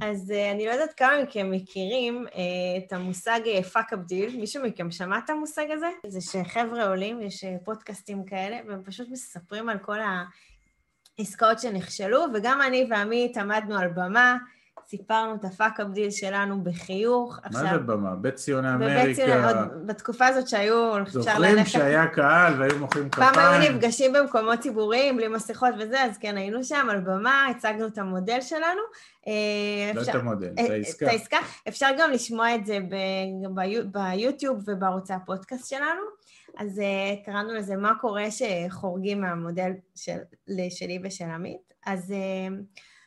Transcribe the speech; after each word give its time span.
אז 0.00 0.30
אה, 0.30 0.54
אני 0.54 0.66
לא 0.66 0.70
יודעת 0.70 0.92
כמה 0.92 1.22
מכם 1.22 1.50
מכירים 1.50 2.26
אה, 2.26 2.34
את 2.78 2.92
המושג 2.92 3.40
fuck 3.72 3.92
up 3.92 3.98
deal. 3.98 4.36
מישהו 4.36 4.62
מכם 4.62 4.90
שמע 4.90 5.18
את 5.18 5.30
המושג 5.30 5.66
הזה? 5.70 5.86
זה 6.06 6.20
שחבר'ה 6.20 6.88
עולים, 6.88 7.22
יש 7.22 7.44
פודקאסטים 7.64 8.24
כאלה, 8.24 8.58
והם 8.68 8.82
פשוט 8.84 9.08
מספרים 9.10 9.68
על 9.68 9.78
כל 9.78 9.98
העסקאות 11.18 11.60
שנכשלו, 11.60 12.24
וגם 12.34 12.62
אני 12.62 12.86
ועמית 12.90 13.36
עמדנו 13.36 13.78
על 13.78 13.88
במה, 13.88 14.36
סיפרנו 14.88 15.34
את 15.34 15.44
הפאק-אפ 15.44 15.86
דיל 15.86 16.10
שלנו 16.10 16.64
בחיוך. 16.64 17.38
מה 17.38 17.60
עכשיו, 17.60 17.70
זה 17.72 17.78
במה? 17.78 18.14
בית 18.14 18.34
ציוני 18.34 18.74
אמריקה. 18.74 19.02
בבית 19.02 19.16
ציוני, 19.16 19.44
עוד 19.44 19.86
בתקופה 19.86 20.26
הזאת 20.26 20.48
שהיו... 20.48 20.94
זוכרים 21.06 21.64
שהיה 21.64 22.06
קהל 22.06 22.60
והיו 22.60 22.78
מוחאים 22.78 23.10
כפיים. 23.10 23.32
פעם 23.32 23.62
היו 23.62 23.72
נפגשים 23.72 24.12
במקומות 24.12 24.60
ציבוריים 24.60 25.16
בלי 25.16 25.28
מסכות 25.28 25.74
וזה, 25.78 26.02
אז 26.02 26.18
כן, 26.18 26.36
היינו 26.36 26.64
שם 26.64 26.86
על 26.90 27.00
במה, 27.00 27.46
הצגנו 27.50 27.86
את 27.86 27.98
המודל 27.98 28.40
שלנו. 28.40 28.80
אה, 29.26 29.92
לא 29.94 30.00
אפשר, 30.00 30.12
את 30.12 30.16
המודל, 30.16 30.50
את 30.54 30.58
אה, 30.58 30.74
העסקה. 30.74 31.06
את 31.06 31.10
העסקה. 31.10 31.38
אפשר 31.68 31.88
גם 31.98 32.10
לשמוע 32.10 32.54
את 32.54 32.66
זה 32.66 32.78
ביוטיוב 33.92 34.62
ובערוצי 34.66 35.12
הפודקאסט 35.12 35.68
שלנו. 35.70 36.02
אז 36.58 36.78
uh, 36.78 37.26
קראנו 37.26 37.54
לזה 37.54 37.76
מה 37.76 37.92
קורה 38.00 38.24
שחורגים 38.30 39.20
מהמודל 39.20 39.70
של, 39.94 40.16
שלי 40.70 40.98
ושל 41.04 41.24
עמית. 41.24 41.74
אז 41.86 42.14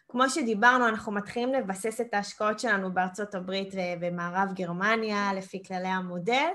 כמו 0.09 0.29
שדיברנו, 0.29 0.87
אנחנו 0.87 1.11
מתחילים 1.11 1.53
לבסס 1.53 2.01
את 2.01 2.13
ההשקעות 2.13 2.59
שלנו 2.59 2.93
בארצות 2.93 3.35
הברית 3.35 3.73
ובמערב 3.73 4.53
גרמניה, 4.53 5.33
לפי 5.33 5.63
כללי 5.67 5.87
המודל, 5.87 6.47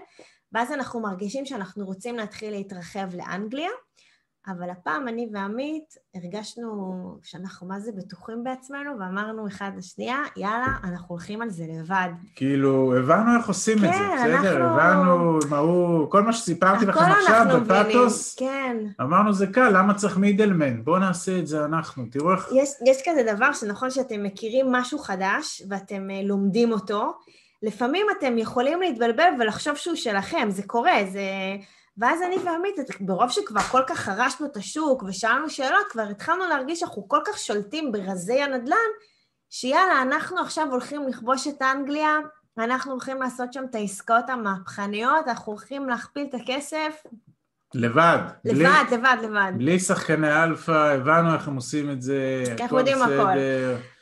ואז 0.53 0.73
אנחנו 0.73 1.01
מרגישים 1.01 1.47
שאנחנו 1.47 1.87
רוצים 1.87 2.17
להתחיל 2.17 2.51
להתרחב 2.51 3.15
לאנגליה, 3.15 3.71
אבל 4.49 4.71
הפעם 4.71 5.09
אני 5.09 5.29
ועמית 5.33 5.95
הרגשנו 6.15 7.19
שאנחנו 7.23 7.67
מה 7.67 7.81
זה 7.81 7.93
בטוחים 7.93 8.45
בעצמנו, 8.45 8.91
ואמרנו 9.01 9.47
אחד 9.47 9.71
לשנייה, 9.77 10.19
יאללה, 10.37 10.67
אנחנו 10.85 11.07
הולכים 11.09 11.43
על 11.43 11.51
זה 11.51 11.65
לבד. 11.69 12.09
כאילו, 12.35 12.97
הבנו 12.97 13.37
איך 13.39 13.49
עושים 13.49 13.79
כן, 13.79 13.87
את 13.87 13.93
זה, 13.93 13.99
כן, 13.99 14.39
בסדר? 14.39 14.57
אנחנו... 14.57 14.81
הבנו 14.81 15.39
מה 15.51 15.59
הוא, 15.59 16.11
כל 16.11 16.23
מה 16.23 16.33
שסיפרתי 16.33 16.87
לכם 16.87 17.01
עכשיו 17.01 17.47
בפאטוס, 17.61 18.35
כן. 18.35 18.77
אמרנו 19.01 19.33
זה 19.33 19.47
קל, 19.47 19.79
למה 19.79 19.95
צריך 19.95 20.17
מידלמן? 20.17 20.85
בואו 20.85 20.99
נעשה 20.99 21.39
את 21.39 21.47
זה 21.47 21.65
אנחנו, 21.65 22.05
תראו 22.11 22.33
איך... 22.33 22.49
יש, 22.55 22.71
יש 22.87 22.97
כזה 23.05 23.35
דבר 23.35 23.53
שנכון 23.53 23.91
שאתם 23.91 24.23
מכירים 24.23 24.73
משהו 24.73 24.99
חדש 24.99 25.63
ואתם 25.69 26.09
uh, 26.11 26.27
לומדים 26.27 26.73
אותו, 26.73 27.13
לפעמים 27.63 28.07
אתם 28.19 28.39
יכולים 28.39 28.81
להתבלבל 28.81 29.29
ולחשוב 29.39 29.77
שהוא 29.77 29.97
שלכם, 29.97 30.49
זה 30.51 30.63
קורה, 30.63 30.97
זה... 31.13 31.21
ואז 31.99 32.23
אני 32.23 32.37
ועמית, 32.37 32.75
ברוב 33.01 33.31
שכבר 33.31 33.61
כל 33.61 33.83
כך 33.87 33.99
חרשנו 33.99 34.47
את 34.47 34.57
השוק 34.57 35.03
ושאלנו 35.03 35.51
שאלות, 35.51 35.87
כבר 35.91 36.03
התחלנו 36.03 36.45
להרגיש 36.49 36.81
שאנחנו 36.81 37.09
כל 37.09 37.21
כך 37.25 37.39
שולטים 37.39 37.93
ברזי 37.93 38.43
הנדל"ן, 38.43 38.77
שיאללה, 39.51 40.03
אנחנו 40.03 40.41
עכשיו 40.41 40.67
הולכים 40.71 41.09
לכבוש 41.09 41.47
את 41.47 41.63
אנגליה, 41.63 42.19
אנחנו 42.59 42.93
הולכים 42.93 43.23
לעשות 43.23 43.53
שם 43.53 43.65
את 43.71 43.75
העסקאות 43.75 44.31
המהפכניות, 44.31 45.29
אנחנו 45.29 45.53
הולכים 45.53 45.89
להכפיל 45.89 46.27
את 46.29 46.35
הכסף. 46.35 47.03
לבד. 47.75 48.19
לבד, 48.45 48.59
בלי, 48.91 48.99
לבד, 48.99 49.17
לבד. 49.23 49.53
בלי 49.57 49.81
שחקני 49.81 50.45
אלפא, 50.45 50.95
הבנו 50.95 51.35
איך 51.35 51.49
הם 51.49 51.57
עושים 51.57 51.91
את 51.91 52.03
זה, 52.03 52.45
הכל. 53.03 53.39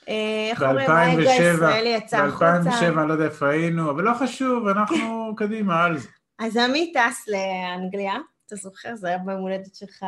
אה, 0.08 0.48
איך 0.50 0.62
אומרים, 0.62 0.90
האגו 0.90 1.20
הישראלי 1.20 1.88
יצא 1.88 2.16
החוצה. 2.16 2.60
ב-2007, 2.60 2.98
אני 3.00 3.08
לא 3.08 3.12
יודע 3.12 3.24
איפה 3.24 3.48
היינו, 3.48 3.90
אבל 3.90 4.04
לא 4.04 4.12
חשוב, 4.14 4.68
אנחנו 4.68 4.98
קדימה 5.38 5.84
על 5.84 5.98
זה. 5.98 6.08
אז 6.42 6.56
עמית 6.56 6.96
טס 6.96 7.28
לאנגליה, 7.28 8.14
אתה 8.46 8.56
זוכר? 8.56 8.94
זה 8.94 9.08
היה 9.08 9.18
ביום 9.18 9.40
הולדת 9.40 9.74
שלך... 9.74 10.04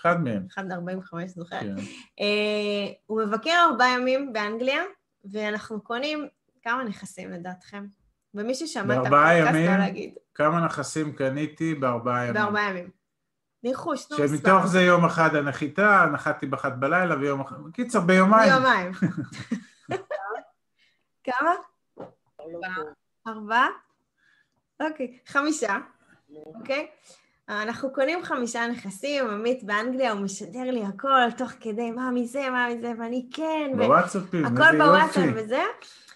אחד 0.00 0.24
מהם. 0.24 0.46
אחד 0.50 0.66
מ-45, 0.66 1.26
זוכר? 1.26 1.60
כן. 1.60 1.74
Uh, 1.76 2.94
הוא 3.06 3.22
מבקר 3.22 3.66
ארבעה 3.70 3.88
ימים 3.94 4.32
באנגליה, 4.32 4.82
ואנחנו 5.32 5.80
קונים 5.80 6.28
כמה 6.62 6.84
נכסים 6.84 7.30
לדעתכם? 7.30 7.86
ומי 8.34 8.54
ששמע 8.54 8.94
את 8.94 9.06
הפודקאסט 9.06 9.54
לא 9.54 9.76
להגיד. 9.76 10.14
כמה 10.34 10.64
נכסים 10.64 11.12
קניתי 11.12 11.74
בארבעה 11.74 12.22
ימים? 12.22 12.34
בארבעה 12.34 12.70
ימים. 12.70 12.90
ניחוש, 13.62 14.10
נו 14.10 14.16
מספר. 14.24 14.36
שמתוך 14.36 14.66
זה 14.66 14.82
יום 14.82 15.04
אחד 15.04 15.34
הנחיתה, 15.34 16.06
נחתתי 16.12 16.46
באחת 16.46 16.72
בלילה 16.72 17.16
ויום 17.18 17.40
אחד... 17.40 17.56
קיצר, 17.72 18.00
ביומיים. 18.00 18.52
ביומיים. 18.52 18.92
כמה? 21.24 21.50
ארבעה? 23.26 23.68
אוקיי, 24.80 25.18
חמישה, 25.26 25.76
אוקיי? 26.46 26.86
אנחנו 27.48 27.92
קונים 27.92 28.22
חמישה 28.22 28.66
נכסים, 28.66 29.30
עמית 29.30 29.64
באנגליה, 29.64 30.12
הוא 30.12 30.20
משדר 30.20 30.62
לי 30.62 30.84
הכל, 30.84 31.30
תוך 31.36 31.50
כדי 31.60 31.90
מה 31.90 32.10
מזה, 32.10 32.50
מה 32.50 32.68
מזה, 32.74 32.92
ואני 32.98 33.26
כן, 33.32 33.70
בוואטסאפים, 33.76 34.44
הכל 34.44 34.76
בוואטסאפ 34.78 35.30
וזה. 35.34 35.62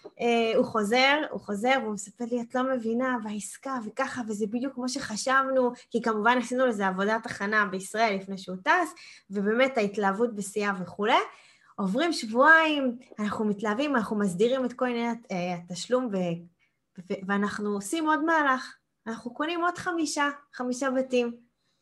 Uh, 0.04 0.56
הוא 0.56 0.64
חוזר, 0.64 1.18
הוא 1.30 1.40
חוזר, 1.40 1.74
והוא 1.82 1.94
מספר 1.94 2.24
לי, 2.30 2.40
את 2.40 2.54
לא 2.54 2.62
מבינה, 2.62 3.16
והעסקה, 3.24 3.78
וככה, 3.86 4.22
וזה 4.28 4.46
בדיוק 4.46 4.74
כמו 4.74 4.88
שחשבנו, 4.88 5.72
כי 5.90 6.02
כמובן 6.02 6.38
עשינו 6.38 6.66
לזה 6.66 6.86
עבודת 6.86 7.26
הכנה 7.26 7.64
בישראל 7.64 8.16
לפני 8.16 8.38
שהוא 8.38 8.56
טס, 8.64 8.94
ובאמת 9.30 9.78
ההתלהבות 9.78 10.34
בשיאה 10.34 10.72
וכולי. 10.82 11.14
עוברים 11.76 12.12
שבועיים, 12.12 12.96
אנחנו 13.18 13.44
מתלהבים, 13.44 13.96
אנחנו 13.96 14.18
מסדירים 14.18 14.64
את 14.64 14.72
כל 14.72 14.86
עניין 14.86 15.14
uh, 15.14 15.34
התשלום 15.70 16.08
ואנחנו 17.26 17.70
עושים 17.70 18.06
עוד 18.06 18.24
מהלך, 18.24 18.74
אנחנו 19.06 19.34
קונים 19.34 19.60
עוד 19.60 19.78
חמישה, 19.78 20.28
חמישה 20.54 20.90
בתים. 20.90 21.36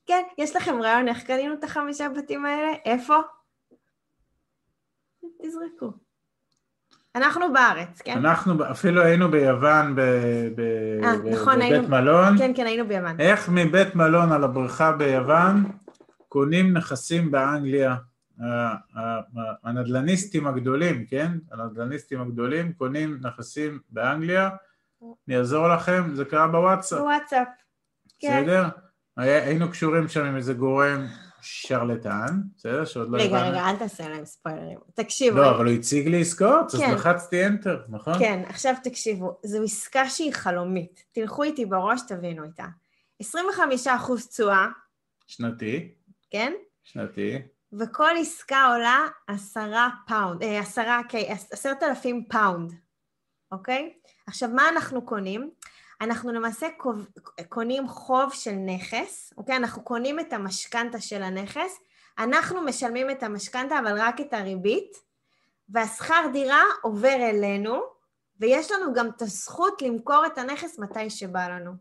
כן, 0.06 0.22
יש 0.38 0.56
לכם 0.56 0.82
רעיון 0.82 1.08
איך 1.08 1.22
קנינו 1.22 1.54
את 1.54 1.64
החמישה 1.64 2.08
בתים 2.08 2.46
האלה? 2.46 2.72
איפה? 2.84 3.16
תזרקו. 5.42 5.92
אנחנו 7.14 7.52
בארץ, 7.52 8.02
כן? 8.02 8.18
אנחנו 8.18 8.70
אפילו 8.70 9.02
היינו 9.02 9.30
ביוון 9.30 9.94
ב, 9.94 10.00
ב, 10.56 10.60
아, 11.02 11.06
ב, 11.06 11.28
נכון, 11.28 11.54
בבית 11.54 11.72
היינו, 11.72 11.88
מלון. 11.88 12.38
כן, 12.38 12.52
כן, 12.56 12.66
היינו 12.66 12.88
ביוון. 12.88 13.20
איך 13.20 13.48
מבית 13.48 13.94
מלון 13.94 14.32
על 14.32 14.44
הבריכה 14.44 14.92
ביוון 14.92 15.64
קונים 16.28 16.76
נכסים 16.76 17.30
באנגליה? 17.30 17.96
הנדלניסטים 19.64 20.46
הגדולים, 20.46 21.06
כן? 21.06 21.32
הנדלניסטים 21.52 22.20
הגדולים 22.20 22.72
קונים 22.72 23.18
נכסים 23.22 23.78
באנגליה 23.90 24.50
אני 25.02 25.38
אעזור 25.38 25.68
לכם, 25.68 26.14
זה 26.14 26.24
קרה 26.24 26.48
בוואטסאפ. 26.48 26.98
בוואטסאפ, 26.98 27.48
כן. 28.18 28.42
בסדר? 28.42 28.68
היינו 29.16 29.70
קשורים 29.70 30.08
שם 30.08 30.24
עם 30.24 30.36
איזה 30.36 30.54
גורם 30.54 31.06
שרלטן, 31.40 32.40
בסדר? 32.56 32.84
שעוד 32.84 33.10
לא 33.10 33.18
הבנו. 33.18 33.36
רגע, 33.36 33.48
רגע, 33.48 33.70
אל 33.70 33.76
תעשה 33.76 34.08
להם 34.08 34.24
ספוילרים. 34.24 34.78
תקשיבו. 34.94 35.38
לא, 35.38 35.50
אבל 35.50 35.66
הוא 35.66 35.74
הציג 35.74 36.08
לי 36.08 36.20
עסקאות, 36.20 36.74
אז 36.74 36.80
כן. 36.80 36.94
לחצתי 36.94 37.46
enter, 37.46 37.78
נכון? 37.88 38.18
כן, 38.18 38.42
עכשיו 38.46 38.74
תקשיבו, 38.82 39.40
זו 39.44 39.62
עסקה 39.62 40.08
שהיא 40.08 40.32
חלומית. 40.32 41.04
תלכו 41.12 41.42
איתי 41.42 41.66
בראש, 41.66 42.00
תבינו 42.08 42.44
איתה. 42.44 42.66
25 43.20 43.86
אחוז 43.86 44.26
תשואה. 44.26 44.66
שנתי. 45.26 45.94
כן? 46.30 46.52
שנתי. 46.84 47.38
וכל 47.72 48.10
עסקה 48.20 48.66
עולה 48.72 49.06
עשרה 49.26 49.90
פאונד, 50.06 50.42
אה, 50.42 50.60
עשרה, 50.60 51.00
עשרת 51.52 51.82
אלפים 51.82 52.24
פאונד, 52.30 52.72
אוקיי? 53.52 53.92
עכשיו, 54.28 54.48
מה 54.48 54.68
אנחנו 54.68 55.02
קונים? 55.02 55.50
אנחנו 56.00 56.32
למעשה 56.32 56.66
קונים 57.48 57.88
חוב 57.88 58.32
של 58.32 58.52
נכס, 58.52 59.32
אוקיי? 59.36 59.56
אנחנו 59.56 59.82
קונים 59.82 60.20
את 60.20 60.32
המשכנתה 60.32 61.00
של 61.00 61.22
הנכס, 61.22 61.78
אנחנו 62.18 62.62
משלמים 62.62 63.10
את 63.10 63.22
המשכנתה, 63.22 63.78
אבל 63.78 64.00
רק 64.00 64.20
את 64.20 64.32
הריבית, 64.32 64.96
והשכר 65.68 66.26
דירה 66.32 66.62
עובר 66.82 67.16
אלינו, 67.30 67.80
ויש 68.40 68.70
לנו 68.72 68.94
גם 68.94 69.08
את 69.08 69.22
הזכות 69.22 69.82
למכור 69.82 70.26
את 70.26 70.38
הנכס 70.38 70.78
מתי 70.78 71.10
שבא 71.10 71.48
לנו. 71.48 71.72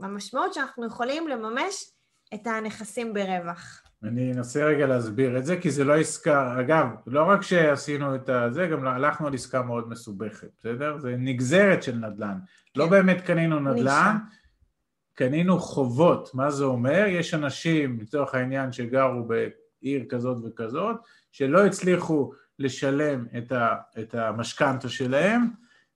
המשמעות 0.00 0.54
שאנחנו 0.54 0.86
יכולים 0.86 1.28
לממש 1.28 1.90
את 2.34 2.46
הנכסים 2.46 3.14
ברווח. 3.14 3.82
אני 4.02 4.32
אנסה 4.32 4.64
רגע 4.64 4.86
להסביר 4.86 5.38
את 5.38 5.46
זה, 5.46 5.56
כי 5.56 5.70
זה 5.70 5.84
לא 5.84 5.96
עסקה, 5.96 6.60
אגב, 6.60 6.86
לא 7.06 7.22
רק 7.22 7.42
שעשינו 7.42 8.14
את 8.14 8.30
זה, 8.50 8.66
גם 8.66 8.86
הלכנו 8.86 9.26
על 9.26 9.34
עסקה 9.34 9.62
מאוד 9.62 9.88
מסובכת, 9.88 10.48
בסדר? 10.58 10.98
זה 10.98 11.14
נגזרת 11.18 11.82
של 11.82 11.94
נדל"ן. 11.94 12.28
לא 12.28 12.34
כן. 12.74 12.80
לא 12.80 12.86
באמת 12.86 13.20
קנינו 13.20 13.60
נדל"ן, 13.60 14.16
קנינו 15.14 15.58
חובות. 15.58 16.30
מה 16.34 16.50
זה 16.50 16.64
אומר? 16.64 17.04
יש 17.08 17.34
אנשים, 17.34 18.00
לצורך 18.00 18.34
העניין, 18.34 18.72
שגרו 18.72 19.28
בעיר 19.28 20.04
כזאת 20.08 20.36
וכזאת, 20.44 20.96
שלא 21.32 21.66
הצליחו 21.66 22.32
לשלם 22.58 23.26
את, 23.38 23.52
ה, 23.52 23.74
את 24.00 24.14
המשכנתה 24.14 24.88
שלהם, 24.88 25.48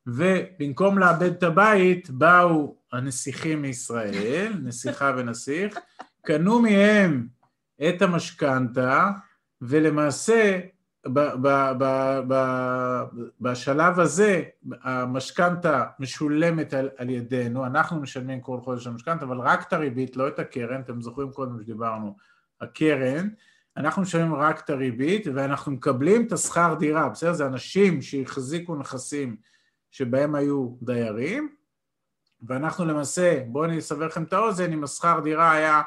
ובמקום 0.06 0.99
לאבד 0.99 1.31
את 1.31 1.43
הבית, 1.43 2.11
באו 2.11 2.76
הנסיכים 2.93 3.62
מישראל, 3.62 4.53
נסיכה 4.62 5.14
ונסיך, 5.17 5.79
קנו 6.23 6.62
מהם 6.62 7.26
את 7.88 8.03
המשכנתה, 8.03 9.11
ולמעשה 9.62 10.61
ב, 11.06 11.21
ב, 11.21 11.73
ב, 11.79 12.21
ב, 12.29 12.35
בשלב 13.41 14.00
הזה 14.00 14.43
המשכנתה 14.82 15.85
משולמת 15.99 16.75
על, 16.75 16.88
על 16.97 17.11
ידינו, 17.11 17.67
אנחנו 17.67 18.00
משלמים 18.00 18.41
כל 18.41 18.61
חודש 18.61 18.87
המשכנתה, 18.87 19.25
אבל 19.25 19.38
רק 19.38 19.69
את 19.69 19.73
הריבית, 19.73 20.17
לא 20.17 20.29
את 20.29 20.38
הקרן, 20.38 20.81
אתם 20.81 21.00
זוכרים 21.00 21.32
קודם 21.32 21.61
שדיברנו, 21.61 22.17
הקרן, 22.61 23.29
אנחנו 23.77 24.03
משלמים 24.03 24.35
רק 24.35 24.61
את 24.61 24.71
הריבית 24.71 25.27
ואנחנו 25.35 25.73
מקבלים 25.73 26.27
את 26.27 26.32
השכר 26.32 26.75
דירה, 26.79 27.09
בסדר? 27.09 27.32
זה 27.32 27.47
אנשים 27.47 28.03
שהחזיקו 28.03 28.77
נכסים 28.77 29.37
שבהם 29.91 30.35
היו 30.35 30.69
דיירים, 30.82 31.55
ואנחנו 32.43 32.85
למעשה, 32.85 33.43
בואו 33.47 33.65
אני 33.65 33.79
אסבר 33.79 34.06
לכם 34.06 34.23
את 34.23 34.32
האוזן, 34.32 34.73
אם 34.73 34.85
השכר 34.85 35.21
דירה 35.25 35.53
היה 35.53 35.82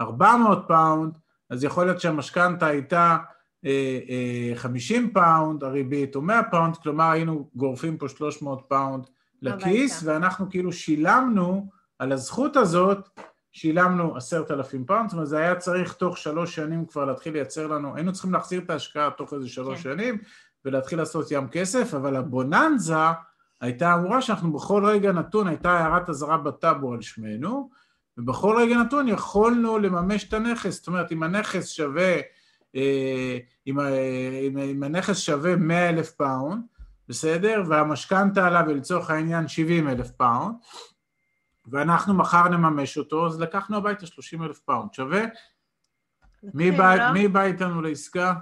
400 0.00 0.64
פאונד, 0.68 1.12
אז 1.50 1.64
יכול 1.64 1.84
להיות 1.84 2.00
שהמשכנתה 2.00 2.66
הייתה 2.66 3.16
אה, 3.64 3.98
אה, 4.08 4.56
50 4.56 5.12
פאונד 5.12 5.64
הריבית, 5.64 6.16
או 6.16 6.22
100 6.22 6.42
פאונד, 6.50 6.76
כלומר 6.76 7.10
היינו 7.10 7.48
גורפים 7.54 7.96
פה 7.98 8.08
300 8.08 8.62
פאונד 8.68 9.06
לכיס, 9.42 10.02
ואנחנו 10.04 10.50
כאילו 10.50 10.72
שילמנו 10.72 11.68
על 11.98 12.12
הזכות 12.12 12.56
הזאת, 12.56 13.08
שילמנו 13.52 14.16
עשרת 14.16 14.50
אלפים 14.50 14.84
פאונד, 14.84 15.08
זאת 15.08 15.12
אומרת 15.12 15.28
זה 15.28 15.38
היה 15.38 15.56
צריך 15.56 15.92
תוך 15.92 16.18
שלוש 16.18 16.54
שנים 16.54 16.86
כבר 16.86 17.04
להתחיל 17.04 17.32
לייצר 17.32 17.66
לנו, 17.66 17.96
היינו 17.96 18.12
צריכים 18.12 18.32
להחזיר 18.32 18.60
את 18.60 18.70
ההשקעה 18.70 19.10
תוך 19.10 19.34
איזה 19.34 19.48
שלוש 19.48 19.76
כן. 19.76 19.82
שנים 19.82 20.18
ולהתחיל 20.64 20.98
לעשות 20.98 21.30
ים 21.30 21.48
כסף, 21.48 21.94
אבל 21.94 22.16
הבוננזה 22.16 22.94
הייתה 23.60 23.94
אמורה 23.94 24.22
שאנחנו 24.22 24.52
בכל 24.52 24.84
רגע 24.84 25.12
נתון, 25.12 25.46
הייתה 25.46 25.70
הערת 25.70 26.08
אזהרה 26.08 26.38
בטאבו 26.38 26.92
על 26.92 27.00
שמנו, 27.00 27.70
ובכל 28.18 28.56
רגע 28.60 28.76
נתון 28.76 29.08
יכולנו 29.08 29.78
לממש 29.78 30.24
את 30.24 30.32
הנכס, 30.32 30.76
זאת 30.76 30.86
אומרת 30.86 31.12
אם 31.12 31.22
הנכס 31.22 31.68
שווה, 31.68 32.16
אה, 32.76 33.38
אם, 33.66 33.80
אם, 33.80 34.58
אם 34.58 34.82
הנכס 34.82 35.18
שווה 35.18 35.56
100 35.56 35.88
אלף 35.88 36.10
פאונד, 36.10 36.62
בסדר? 37.08 37.62
והמשכנתה 37.68 38.46
עליו 38.46 38.74
לצורך 38.74 39.10
העניין 39.10 39.48
70 39.48 39.88
אלף 39.88 40.10
פאונד, 40.10 40.54
ואנחנו 41.66 42.14
מחר 42.14 42.48
נממש 42.48 42.98
אותו, 42.98 43.26
אז 43.26 43.40
לקחנו 43.40 43.76
הביתה 43.76 44.06
30 44.06 44.42
אלף 44.42 44.58
פאונד, 44.58 44.94
שווה? 44.94 45.22
מי 46.54 46.70
בא, 46.70 46.94
לא? 46.94 47.12
מי 47.12 47.28
בא 47.28 47.42
איתנו 47.42 47.82
לעסקה? 47.82 48.34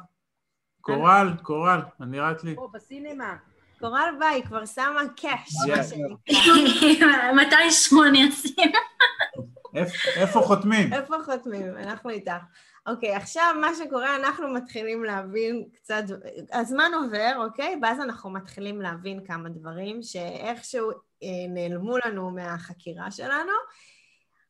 קורל, 0.80 1.32
קורל, 1.42 1.80
אני 2.00 2.10
נראית 2.10 2.44
לי. 2.44 2.56
פה, 2.56 2.68
בסינמה. 2.72 3.36
קורל 3.80 4.14
היא 4.32 4.44
כבר 4.44 4.66
שמה 4.66 5.00
קאש, 5.16 5.52
מה 5.68 5.82
שנקרא. 5.82 7.32
מתי 7.40 7.70
שמונה 7.70 8.18
עושים? 8.26 8.72
איפה 10.16 10.40
חותמים? 10.40 10.92
איפה 10.92 11.16
חותמים? 11.24 11.76
אנחנו 11.76 12.10
איתך. 12.10 12.42
אוקיי, 12.86 13.14
עכשיו 13.14 13.54
מה 13.60 13.68
שקורה, 13.74 14.16
אנחנו 14.16 14.48
מתחילים 14.54 15.04
להבין 15.04 15.68
קצת, 15.74 16.02
הזמן 16.52 16.90
עובר, 17.04 17.32
אוקיי? 17.36 17.78
ואז 17.82 18.00
אנחנו 18.00 18.30
מתחילים 18.30 18.80
להבין 18.82 19.24
כמה 19.24 19.48
דברים 19.48 20.02
שאיכשהו 20.02 20.90
אה, 21.22 21.28
נעלמו 21.48 21.98
לנו 21.98 22.30
מהחקירה 22.30 23.10
שלנו. 23.10 23.52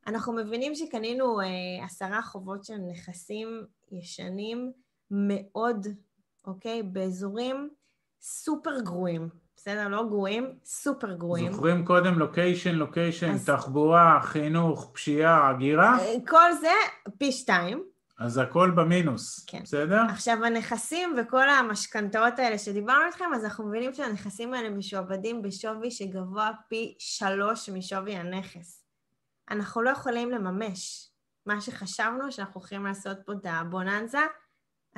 אנחנו 0.07 0.33
מבינים 0.33 0.75
שקנינו 0.75 1.41
אה, 1.41 1.47
עשרה 1.85 2.23
חובות 2.23 2.65
של 2.65 2.77
נכסים 2.77 3.67
ישנים 3.93 4.73
מאוד, 5.11 5.87
אוקיי? 6.47 6.83
באזורים 6.83 7.71
סופר 8.21 8.81
גרועים. 8.81 9.29
בסדר? 9.59 9.89
לא 9.89 10.05
גרועים, 10.09 10.53
סופר 10.65 11.13
גרועים. 11.13 11.53
זוכרים 11.53 11.85
קודם 11.85 12.19
לוקיישן, 12.19 12.75
לוקיישן, 12.75 13.31
אז... 13.31 13.47
תחבורה, 13.47 14.21
חינוך, 14.23 14.91
פשיעה, 14.93 15.51
הגירה? 15.51 15.99
אה, 15.99 16.15
כל 16.29 16.53
זה 16.61 16.73
פי 17.19 17.33
שתיים. 17.33 17.83
אז 18.19 18.39
הכל 18.39 18.71
במינוס, 18.71 19.45
כן. 19.47 19.63
בסדר? 19.63 20.03
עכשיו 20.11 20.45
הנכסים 20.45 21.15
וכל 21.19 21.49
המשכנתאות 21.49 22.39
האלה 22.39 22.59
שדיברנו 22.59 23.07
איתכם, 23.07 23.25
אז 23.35 23.45
אנחנו 23.45 23.69
מבינים 23.69 23.95
שהנכסים 23.95 24.55
האלה 24.55 24.71
משועבדים 24.71 25.43
בשווי 25.43 25.91
שגבוה 25.91 26.51
פי 26.69 26.95
שלוש 26.99 27.69
משווי 27.69 28.17
הנכס. 28.17 28.85
אנחנו 29.51 29.83
לא 29.83 29.91
יכולים 29.91 30.31
לממש 30.31 31.11
מה 31.47 31.61
שחשבנו 31.61 32.33
שאנחנו 32.33 32.61
יכולים 32.61 32.87
לעשות 32.87 33.19
פה 33.27 33.33
את 33.33 33.47
הבוננזה, 33.49 34.23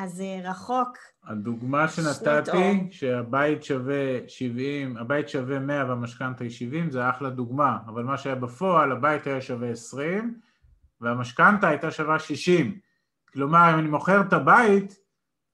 אז 0.00 0.12
זה 0.12 0.40
רחוק. 0.44 0.98
הדוגמה 1.24 1.88
שנתתי, 1.88 2.88
שהבית 2.90 3.64
שווה 3.64 4.18
70, 4.28 4.96
הבית 4.96 5.28
שווה 5.28 5.58
100 5.58 5.84
והמשכנתה 5.88 6.44
היא 6.44 6.50
70, 6.50 6.90
זה 6.90 7.10
אחלה 7.10 7.30
דוגמה, 7.30 7.78
אבל 7.86 8.02
מה 8.02 8.18
שהיה 8.18 8.34
בפועל, 8.34 8.92
הבית 8.92 9.26
היה 9.26 9.40
שווה 9.40 9.70
20 9.70 10.40
והמשכנתה 11.00 11.68
הייתה 11.68 11.90
שווה 11.90 12.18
60. 12.18 12.78
כלומר, 13.32 13.70
אם 13.74 13.78
אני 13.78 13.88
מוכר 13.88 14.20
את 14.20 14.32
הבית, 14.32 14.96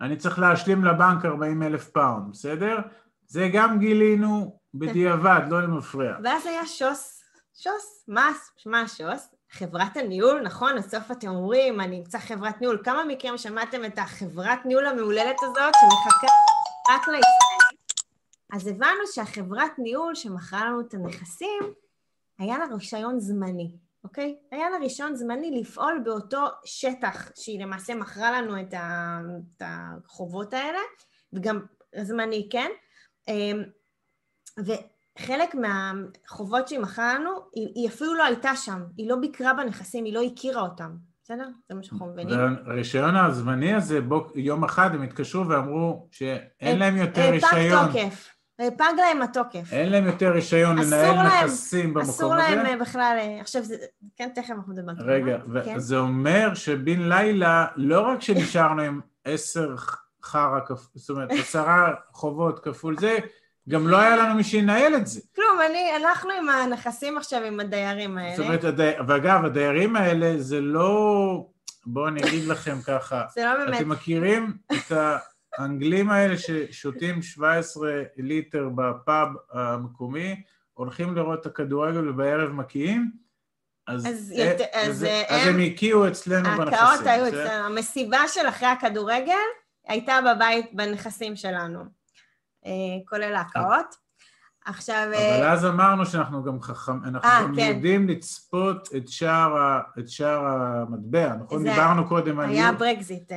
אני 0.01 0.17
צריך 0.17 0.39
להשלים 0.39 0.85
לבנק 0.85 1.25
40 1.25 1.63
אלף 1.63 1.89
פאונד, 1.89 2.31
בסדר? 2.33 2.79
זה 3.27 3.51
גם 3.53 3.79
גילינו 3.79 4.59
בדיעבד, 4.75 5.41
לא 5.51 5.63
למפריע. 5.63 6.17
ואז 6.25 6.47
היה 6.47 6.67
שוס, 6.67 7.23
שוס, 7.55 8.05
מה, 8.09 8.31
מה 8.67 8.81
השוס? 8.81 9.36
חברת 9.51 9.97
הניהול, 9.97 10.41
נכון? 10.41 10.79
בסוף 10.79 11.11
אתם 11.11 11.29
אומרים, 11.29 11.81
אני 11.81 11.99
אמצא 11.99 12.19
חברת 12.19 12.61
ניהול. 12.61 12.83
כמה 12.85 13.05
מכם 13.05 13.39
שמעתם 13.39 13.85
את 13.85 13.99
החברת 13.99 14.67
ניהול 14.67 14.87
המהוללת 14.87 15.37
הזאת 15.43 15.75
שמחכה 15.81 16.27
רק 16.91 17.09
לישראל? 17.09 17.77
אז 18.53 18.67
הבנו 18.67 19.07
שהחברת 19.13 19.79
ניהול 19.79 20.15
שמכרה 20.15 20.65
לנו 20.65 20.81
את 20.81 20.95
הנכסים, 20.95 21.63
היה 22.39 22.59
לה 22.59 22.65
רישיון 22.75 23.21
זמני. 23.21 23.77
אוקיי? 24.05 24.37
היה 24.51 24.71
לה 24.71 24.77
רישיון 24.77 25.17
זמני 25.17 25.61
לפעול 25.61 26.01
באותו 26.05 26.47
שטח 26.65 27.31
שהיא 27.35 27.61
למעשה 27.61 27.95
מכרה 27.95 28.41
לנו 28.41 28.61
את, 28.61 28.75
ה, 28.75 29.19
את 29.57 29.63
החובות 29.67 30.55
האלה, 30.55 30.79
וגם 31.33 31.61
זמני, 32.03 32.49
כן? 32.53 32.71
אמ, 33.29 33.63
וחלק 35.21 35.55
מהחובות 35.55 36.69
שהיא 36.69 36.81
מכרה 36.81 37.15
לנו, 37.15 37.31
היא, 37.55 37.69
היא 37.75 37.89
אפילו 37.89 38.15
לא 38.15 38.25
הייתה 38.25 38.57
שם, 38.57 38.83
היא 38.97 39.09
לא 39.09 39.17
ביקרה 39.17 39.55
בנכסים, 39.55 40.05
היא 40.05 40.15
לא 40.15 40.23
הכירה 40.23 40.63
אותם. 40.63 40.91
בסדר? 41.25 41.49
זה 41.69 41.75
מה 41.75 41.83
שאנחנו 41.83 42.07
מבינים. 42.07 42.39
והרישיון 42.67 43.17
הזמני 43.17 43.75
הזה, 43.75 44.01
בו, 44.01 44.27
יום 44.35 44.65
אחד 44.65 44.95
הם 44.95 45.03
התקשרו 45.03 45.49
ואמרו 45.49 46.09
שאין 46.11 46.79
להם 46.79 46.97
יותר 46.97 47.31
רישיון. 47.31 47.89
פג 47.89 48.01
תוקף. 48.01 48.29
פג 48.77 48.93
להם 48.97 49.23
התוקף. 49.23 49.73
אין 49.73 49.93
להם 49.93 50.07
יותר 50.07 50.33
רישיון 50.33 50.79
לנהל 50.79 51.27
נכסים 51.27 51.89
במקום 51.89 52.03
הזה? 52.03 52.11
אסור 52.11 52.35
להם 52.35 52.67
אה, 52.67 52.77
בכלל, 52.77 53.17
אה, 53.21 53.41
עכשיו, 53.41 53.62
זה, 53.62 53.77
כן, 54.17 54.29
תכף 54.35 54.51
אנחנו 54.51 54.73
נדבר. 54.73 54.93
רגע, 54.99 55.39
כן? 55.65 55.79
זה 55.79 55.99
אומר 55.99 56.55
שבן 56.55 57.09
לילה, 57.09 57.67
לא 57.77 58.01
רק 58.01 58.23
שנשארנו 58.23 58.83
עם 58.83 59.01
עשר 59.25 59.75
חרא, 60.25 60.61
זאת 60.95 61.11
אומרת, 61.11 61.31
עשרה 61.33 61.95
חובות 62.12 62.65
כפול 62.65 62.99
זה, 62.99 63.19
גם 63.69 63.89
לא 63.89 63.97
היה 63.97 64.17
לנו 64.17 64.35
מי 64.35 64.45
שינהל 64.45 64.95
את 64.97 65.07
זה. 65.07 65.21
כלום, 65.35 65.59
אני, 65.71 65.91
הלכנו 65.91 66.31
עם 66.33 66.49
הנכסים 66.49 67.19
עכשיו, 67.19 67.43
עם 67.43 67.61
הדיירים 67.61 68.19
האלה. 68.19 68.37
זאת 68.37 68.47
אומרת, 68.47 68.65
הדי... 68.65 68.91
ואגב, 69.09 69.45
הדיירים 69.45 69.97
האלה 69.97 70.35
זה 70.39 70.61
לא... 70.61 71.47
בואו 71.87 72.09
אני 72.09 72.21
אגיד 72.21 72.45
לכם 72.45 72.77
ככה. 72.87 73.25
זה 73.35 73.45
לא 73.45 73.65
באמת. 73.65 73.81
אתם 73.81 73.89
מכירים 73.89 74.53
את. 74.73 74.93
האנגלים 75.59 76.11
האלה 76.11 76.35
ששותים 76.39 77.23
17 77.23 77.91
ליטר 78.17 78.69
בפאב 78.75 79.29
המקומי, 79.53 80.43
הולכים 80.75 81.14
לראות 81.14 81.40
את 81.40 81.47
הכדורגל 81.47 82.09
ובערב 82.09 82.50
מקיאים, 82.50 83.11
אז, 83.87 84.07
אז, 84.07 84.35
אה, 84.38 84.45
ית, 84.45 84.61
אז, 84.61 84.90
אז, 84.90 85.02
הם, 85.02 85.25
אז 85.29 85.47
הם 85.47 85.61
הקיאו 85.61 86.09
אצלנו 86.09 86.49
בנכסים. 86.59 86.85
ההקאות 86.85 87.07
היו 87.07 87.29
אצלנו. 87.29 87.64
המסיבה 87.64 88.29
של 88.29 88.49
אחרי 88.49 88.69
הכדורגל 88.69 89.33
הייתה 89.87 90.19
בבית 90.26 90.75
בנכסים 90.75 91.37
שלנו, 91.37 91.81
אה, 91.81 91.85
כולל 93.08 93.35
ההקאות. 93.37 94.06
עכשיו... 94.66 95.04
אבל 95.04 95.14
אה, 95.14 95.52
אז 95.52 95.64
אמרנו 95.64 96.06
שאנחנו 96.06 96.42
גם 96.42 96.61
חכם, 96.61 97.04
אנחנו 97.04 97.28
아, 97.28 97.32
אה, 97.32 97.42
גם 97.42 97.56
כן. 97.56 97.73
יודעים 97.75 98.08
לצפות 98.08 98.88
את 98.96 99.08
שער, 99.08 99.56
ה, 99.56 99.80
את 99.99 100.08
שער 100.08 100.46
המטבע, 100.46 101.37
נכון? 101.37 101.62
זה 101.62 101.70
דיברנו 101.70 102.08
קודם 102.08 102.40
על... 102.40 102.49
היה 102.49 102.73
ברקזיט. 102.73 103.32
אה, 103.32 103.37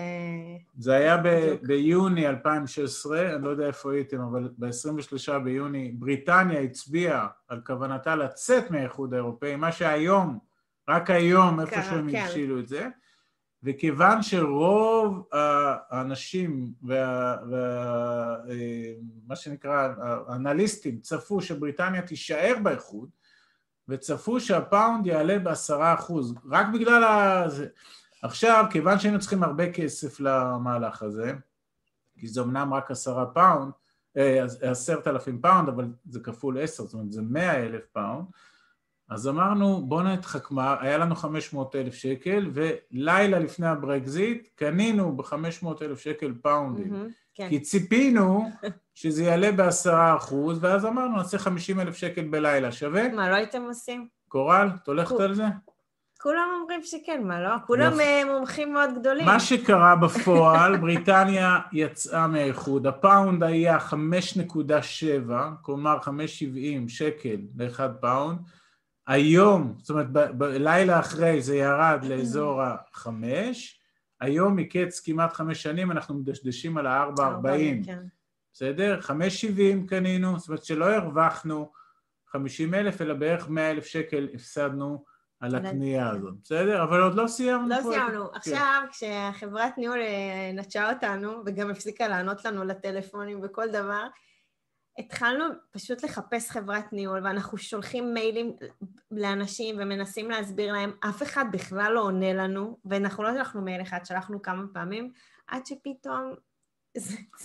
זה 0.78 0.94
היה 0.94 1.18
ב, 1.18 1.56
ביוני 1.64 2.28
2016, 2.28 3.36
אני 3.36 3.44
לא 3.44 3.50
יודע 3.50 3.68
איפה 3.68 3.94
הייתם, 3.94 4.22
אבל 4.22 4.50
ב-23 4.58 5.40
ביוני 5.44 5.92
בריטניה 5.92 6.60
הצביעה 6.60 7.28
על 7.48 7.62
כוונתה 7.66 8.16
לצאת 8.16 8.72
מהאיחוד 8.72 9.14
האירופאי, 9.14 9.56
מה 9.56 9.72
שהיום, 9.72 10.40
רק 10.90 11.10
היום, 11.10 11.60
איפה 11.60 11.84
שהם 11.84 12.12
כן. 12.12 12.24
הבשילו 12.26 12.60
את 12.60 12.68
זה. 12.68 12.88
וכיוון 13.64 14.22
שרוב 14.22 15.28
האנשים 15.90 16.74
וה, 16.84 17.38
וה, 17.52 18.36
אה, 19.30 19.36
שנקרא 19.36 19.94
האנליסטים 20.28 21.00
צפו 21.00 21.42
שבריטניה 21.42 22.02
תישאר 22.02 22.56
באיחוד 22.64 23.10
וצפו 23.88 24.40
שהפאונד 24.40 25.06
יעלה 25.08 25.40
בעשרה 25.40 25.94
אחוז 25.94 26.36
רק 26.50 26.68
בגלל 26.74 27.04
ה... 27.04 27.46
עכשיו 28.22 28.66
כיוון 28.72 29.00
שהיינו 29.00 29.20
צריכים 29.20 29.44
הרבה 29.44 29.72
כסף 29.72 30.20
למהלך 30.20 31.02
הזה 31.04 31.34
כי 32.18 32.28
זה 32.28 32.42
אמנם 32.42 32.74
רק 32.74 32.92
עשרה 32.92 33.26
פאונד 33.26 33.72
אה, 34.18 34.46
עשרת 34.62 35.08
אלפים 35.08 35.42
פאונד 35.42 35.70
אבל 35.70 35.88
זה 36.10 36.20
כפול 36.20 36.62
עשר 36.62 36.84
זאת 36.84 36.94
אומרת 36.94 37.12
זה 37.12 37.22
מאה 37.22 37.66
אלף 37.66 37.86
פאונד 37.92 38.26
אז 39.10 39.28
אמרנו 39.28 39.82
בוא 39.88 40.04
נתחכמה, 40.04 40.76
היה 40.80 40.98
לנו 40.98 41.16
500 41.16 41.76
אלף 41.76 41.94
שקל 41.94 42.52
ולילה 42.54 43.40
לפני 43.40 43.68
הברקזיט 43.68 44.48
קנינו 44.56 45.18
ב-500 45.18 45.68
אלף 45.82 46.00
שקל 46.00 46.34
פאונדים 46.42 46.94
mm-hmm, 46.94 47.12
כן. 47.36 47.50
כי 47.50 47.60
ציפינו 47.60 48.50
שזה 48.96 49.24
יעלה 49.24 49.52
בעשרה 49.52 50.16
אחוז 50.16 50.64
ואז 50.64 50.86
אמרנו 50.86 51.18
נעשה 51.18 51.38
50 51.38 51.80
אלף 51.80 51.96
שקל 51.96 52.24
בלילה, 52.24 52.72
שווה? 52.72 53.10
מה 53.10 53.30
לא 53.30 53.36
הייתם 53.36 53.62
עושים? 53.62 54.08
קורל, 54.28 54.70
את 54.84 54.88
הולכת 54.88 55.20
על 55.20 55.34
זה? 55.34 55.46
כולם 56.22 56.50
אומרים 56.62 56.84
שכן, 56.84 57.22
מה 57.24 57.42
לא? 57.42 57.56
כולם 57.68 57.92
יופי. 57.92 58.04
אה, 58.04 58.26
מומחים 58.26 58.74
מאוד 58.74 58.90
גדולים. 59.00 59.26
מה 59.26 59.40
שקרה 59.40 59.96
בפועל, 59.96 60.78
בריטניה 60.82 61.60
יצאה 61.72 62.28
מהאיחוד, 62.28 62.88
הפאונד 62.88 63.44
היה 63.44 63.78
5.7, 63.78 65.32
כלומר 65.62 65.98
5.70 66.04 66.10
שקל 66.88 67.38
לאחד 67.58 67.90
פאונד, 68.02 68.40
היום, 69.10 69.76
זאת 69.78 69.90
אומרת 69.90 70.12
בלילה 70.38 71.00
אחרי 71.00 71.42
זה 71.42 71.56
ירד 71.56 72.00
לאזור 72.04 72.62
החמש, 72.62 73.80
היום 74.22 74.56
מקץ 74.56 75.00
כמעט 75.00 75.34
חמש 75.34 75.64
שנים 75.64 75.92
אנחנו 75.92 76.16
מדשדשים 76.16 76.78
על 76.78 76.88
ה-4.40, 76.88 77.86
כן. 77.86 78.00
בסדר? 78.54 79.00
5.70 79.02 79.88
קנינו, 79.88 80.40
זאת 80.40 80.48
אומרת 80.48 80.64
שלא 80.64 80.86
הרווחנו 80.86 81.72
50 82.28 82.74
אלף, 82.74 83.02
אלא 83.02 83.14
בערך 83.14 83.50
100 83.50 83.72
אלף 83.72 83.86
שקל 83.86 84.28
הפסדנו 84.34 85.04
על 85.40 85.56
הקנייה 85.56 86.10
הזאת, 86.10 86.34
בסדר? 86.44 86.84
אבל 86.84 87.02
עוד 87.02 87.16
לא 87.16 87.28
סיימנו. 87.28 87.70
לא 87.70 87.76
סיימנו. 87.82 88.32
כן. 88.32 88.38
עכשיו, 88.38 88.84
כשהחברת 88.92 89.78
ניהול 89.78 90.00
אה, 90.00 90.52
נטשה 90.54 90.94
אותנו, 90.94 91.42
וגם 91.46 91.70
הפסיקה 91.70 92.08
לענות 92.08 92.46
לנו 92.46 92.64
לטלפונים 92.64 93.40
וכל 93.44 93.68
דבר, 93.72 94.08
התחלנו 95.00 95.46
פשוט 95.72 96.04
לחפש 96.04 96.52
חברת 96.52 96.94
ניהול, 96.94 97.22
ואנחנו 97.24 97.58
שולחים 97.58 98.14
מיילים 98.14 98.54
לאנשים 99.12 99.76
ומנסים 99.80 100.30
להסביר 100.30 100.74
להם, 100.74 100.92
אף 101.10 101.24
אחד 101.24 101.46
בכלל 101.52 101.92
לא 101.94 102.02
עונה 102.02 102.34
לנו, 102.34 102.78
ואנחנו 102.86 103.24
לא 103.24 103.34
שלחנו 103.34 103.62
מייל 103.62 103.82
אחד, 103.82 104.00
שלחנו 104.06 104.42
כמה 104.42 104.64
פעמים, 104.74 105.12
עד 105.48 105.66
שפתאום... 105.66 106.34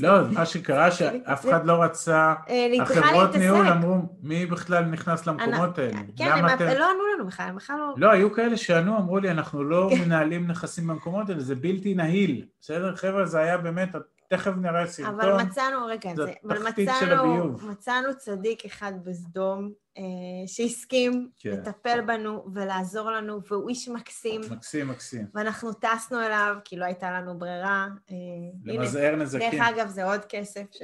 לא, 0.00 0.28
מה 0.32 0.46
שקרה 0.46 0.90
שאף 0.90 1.48
אחד 1.48 1.66
לא 1.66 1.82
רצה, 1.82 2.34
אה, 2.48 2.82
החברות. 2.82 3.36
ניהול 3.36 3.68
אמרו, 3.68 3.96
מי 4.22 4.46
בכלל 4.46 4.84
נכנס 4.84 5.26
למקומות 5.26 5.78
האלה? 5.78 5.98
כן, 6.16 6.32
הם. 6.32 6.46
לא 6.78 6.90
ענו 6.90 7.02
לנו 7.14 7.26
בכלל, 7.26 7.48
הם 7.48 7.56
בכלל 7.56 7.76
לא... 7.78 7.94
לא, 7.96 8.10
היו 8.10 8.32
כאלה 8.32 8.56
שענו, 8.56 8.96
אמרו 8.96 9.18
לי, 9.18 9.30
אנחנו 9.30 9.64
לא 9.64 9.90
כן. 9.90 10.00
מנהלים 10.04 10.46
נכסים 10.46 10.86
במקומות 10.86 11.28
האלה, 11.28 11.40
זה 11.40 11.54
בלתי 11.54 11.94
נהיל. 11.94 12.46
בסדר, 12.60 12.96
חבר'ה, 12.96 13.26
זה 13.26 13.38
היה 13.38 13.58
באמת, 13.58 13.88
תכף 14.36 14.52
נראה 14.56 14.86
סרטון. 14.86 15.20
אבל 15.20 15.42
מצאנו, 15.42 15.86
רגע, 15.86 16.10
זה 16.16 16.24
זה, 16.24 16.32
אבל 16.44 16.56
התחתית 16.56 16.88
של 17.00 17.06
מצאנו, 17.06 17.34
הביוב. 17.34 17.66
מצאנו 17.70 18.16
צדיק 18.16 18.64
אחד 18.64 18.92
בסדום 19.04 19.72
אה, 19.98 20.02
שהסכים 20.46 21.28
כן. 21.38 21.50
לטפל 21.50 22.00
בנו 22.00 22.46
ולעזור 22.54 23.10
לנו, 23.10 23.40
והוא 23.50 23.68
איש 23.68 23.88
מקסים, 23.88 24.40
מקסים, 24.50 24.88
מקסים. 24.88 25.26
ואנחנו 25.34 25.72
טסנו 25.72 26.20
אליו, 26.20 26.56
כי 26.64 26.76
לא 26.76 26.84
הייתה 26.84 27.10
לנו 27.10 27.38
ברירה. 27.38 27.88
אה, 28.10 28.16
למזער 28.64 29.16
נזקים. 29.16 29.50
דרך 29.50 29.68
אגב, 29.68 29.88
זה 29.88 30.04
עוד 30.04 30.24
כסף 30.24 30.72
ש... 30.72 30.82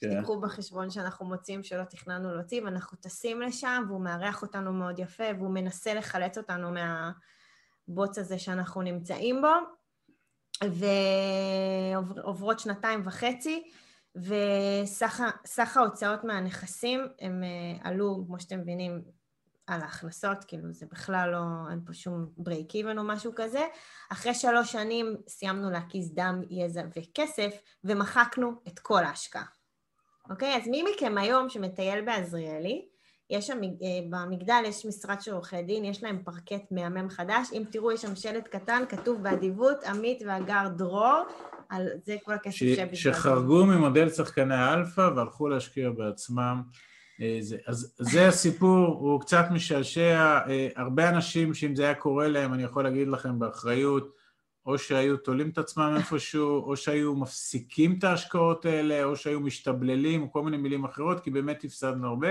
כן. 0.00 0.10
שתיקחו 0.10 0.40
בחשבון 0.40 0.90
שאנחנו 0.90 1.26
מוצאים 1.26 1.62
שלא 1.62 1.84
תכננו 1.84 2.34
להוציא, 2.34 2.62
ואנחנו 2.62 2.98
טסים 3.00 3.42
לשם, 3.42 3.84
והוא 3.88 4.00
מארח 4.00 4.42
אותנו 4.42 4.72
מאוד 4.72 4.98
יפה, 4.98 5.24
והוא 5.38 5.50
מנסה 5.50 5.94
לחלץ 5.94 6.38
אותנו 6.38 6.70
מהבוץ 6.70 8.18
הזה 8.18 8.38
שאנחנו 8.38 8.82
נמצאים 8.82 9.40
בו, 9.40 9.77
ועוברות 10.64 12.60
שנתיים 12.60 13.02
וחצי, 13.04 13.70
וסך 14.16 15.76
ההוצאות 15.76 16.24
מהנכסים 16.24 17.00
הם 17.20 17.44
אה, 17.44 17.88
עלו, 17.90 18.24
כמו 18.26 18.40
שאתם 18.40 18.58
מבינים, 18.58 19.02
על 19.68 19.80
ההכנסות, 19.80 20.44
כאילו 20.44 20.72
זה 20.72 20.86
בכלל 20.90 21.30
לא, 21.32 21.70
אין 21.70 21.80
פה 21.86 21.92
שום 21.92 22.26
break 22.36 22.74
even 22.74 22.98
או 22.98 23.04
משהו 23.04 23.32
כזה. 23.36 23.66
אחרי 24.12 24.34
שלוש 24.34 24.72
שנים 24.72 25.16
סיימנו 25.28 25.70
להקיז 25.70 26.14
דם, 26.14 26.42
יזע 26.50 26.82
וכסף, 26.96 27.60
ומחקנו 27.84 28.52
את 28.68 28.78
כל 28.78 29.04
ההשקעה. 29.04 29.44
אוקיי? 30.30 30.56
אז 30.56 30.68
מי 30.68 30.82
מכם 30.82 31.18
היום 31.18 31.48
שמטייל 31.48 32.04
בעזריאלי, 32.04 32.88
יש 33.30 33.46
שם, 33.46 33.58
אה, 33.62 33.68
במגדל 34.10 34.62
יש 34.66 34.86
משרד 34.86 35.20
של 35.20 35.32
עורכי 35.32 35.62
דין, 35.62 35.84
יש 35.84 36.02
להם 36.02 36.18
פרקט 36.24 36.64
מהמם 36.70 37.08
חדש. 37.08 37.48
אם 37.52 37.62
תראו, 37.70 37.92
יש 37.92 38.02
שם 38.02 38.16
שלט 38.16 38.48
קטן, 38.48 38.82
כתוב 38.88 39.22
באדיבות, 39.22 39.84
עמית 39.84 40.22
והגר 40.26 40.68
דרור, 40.76 41.22
על 41.68 41.88
זה 42.04 42.16
כל 42.24 42.32
הכסף 42.32 42.56
ש- 42.56 42.64
שבזבזנו. 42.64 42.96
שחרגו 42.96 43.66
ממודל 43.66 44.08
שחקני 44.08 44.54
האלפא 44.54 45.10
והלכו 45.16 45.48
להשקיע 45.48 45.90
בעצמם. 45.90 46.62
אה, 47.20 47.38
זה, 47.40 47.56
אז 47.66 47.94
זה 47.98 48.28
הסיפור, 48.28 48.86
הוא 48.86 49.20
קצת 49.20 49.44
משעשע. 49.50 50.38
אה, 50.48 50.68
הרבה 50.76 51.08
אנשים 51.08 51.54
שאם 51.54 51.76
זה 51.76 51.84
היה 51.84 51.94
קורה 51.94 52.28
להם, 52.28 52.54
אני 52.54 52.62
יכול 52.62 52.84
להגיד 52.84 53.08
לכם 53.08 53.38
באחריות, 53.38 54.14
או 54.66 54.78
שהיו 54.78 55.16
תולים 55.16 55.50
את 55.50 55.58
עצמם 55.58 55.94
איפשהו, 55.96 56.58
או 56.58 56.76
שהיו 56.76 57.14
מפסיקים 57.14 57.94
את 57.98 58.04
ההשקעות 58.04 58.64
האלה, 58.64 59.04
או 59.04 59.16
שהיו 59.16 59.40
משתבללים, 59.40 60.22
או 60.22 60.32
כל 60.32 60.42
מיני 60.42 60.56
מילים 60.56 60.84
אחרות, 60.84 61.20
כי 61.20 61.30
באמת 61.30 61.64
הפסדנו 61.64 62.08
הרבה. 62.08 62.28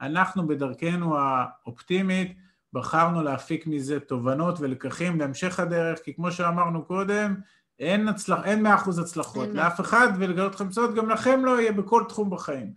אנחנו 0.00 0.46
בדרכנו 0.46 1.18
האופטימית 1.18 2.36
בחרנו 2.72 3.22
להפיק 3.22 3.66
מזה 3.66 4.00
תובנות 4.00 4.60
ולקחים 4.60 5.20
להמשך 5.20 5.60
הדרך, 5.60 5.98
כי 6.04 6.14
כמו 6.14 6.32
שאמרנו 6.32 6.84
קודם, 6.84 7.34
אין, 7.78 8.08
הצלח, 8.08 8.44
אין 8.44 8.66
100% 8.66 8.70
הצלחות 9.00 9.48
אין 9.48 9.56
לאף 9.56 9.80
אחד, 9.80 10.08
ולגלות 10.18 10.54
לכם 10.54 10.72
סוד, 10.72 10.94
גם 10.94 11.10
לכם 11.10 11.44
לא 11.44 11.60
יהיה 11.60 11.72
בכל 11.72 12.04
תחום 12.08 12.30
בחיים. 12.30 12.72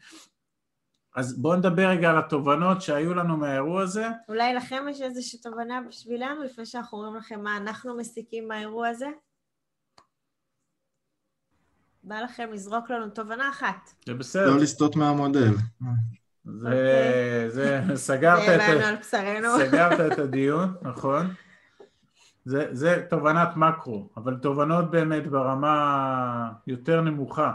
אז 1.16 1.42
בואו 1.42 1.56
נדבר 1.56 1.88
רגע 1.88 2.10
על 2.10 2.18
התובנות 2.18 2.82
שהיו 2.82 3.14
לנו 3.14 3.38
מהאירוע 3.38 3.82
הזה. 3.82 4.08
אולי 4.30 4.54
לכם 4.54 4.86
יש 4.90 5.02
איזושהי 5.02 5.40
תובנה 5.40 5.82
בשבילנו, 5.88 6.44
לפני 6.44 6.66
שאנחנו 6.66 6.98
אומרים 6.98 7.16
לכם 7.16 7.44
מה 7.44 7.58
אנחנו 7.58 7.98
מסיקים 7.98 8.48
מהאירוע 8.48 8.88
הזה? 8.88 9.08
בא 12.04 12.22
לכם 12.22 12.50
לזרוק 12.54 12.90
לנו 12.90 13.10
תובנה 13.10 13.50
אחת. 13.50 13.90
זה 14.06 14.14
בסדר, 14.14 14.50
לא 14.50 14.60
לסטות 14.60 14.96
מהמודל. 14.96 15.54
זה, 16.56 17.46
זה, 17.50 17.82
סגרת 17.96 18.40
זה 18.46 18.56
את, 18.56 18.86
על 18.86 18.96
בשרנו. 18.96 19.58
סגרת 19.58 20.14
את 20.14 20.20
הדיון, 20.24 20.74
נכון? 20.82 21.34
זה, 22.46 22.68
זה 22.72 23.04
תובנת 23.10 23.50
מקרו, 23.56 24.10
אבל 24.18 24.36
תובנות 24.36 24.92
באמת 24.92 25.28
ברמה 25.28 26.50
יותר 26.68 27.02
נמוכה. 27.02 27.52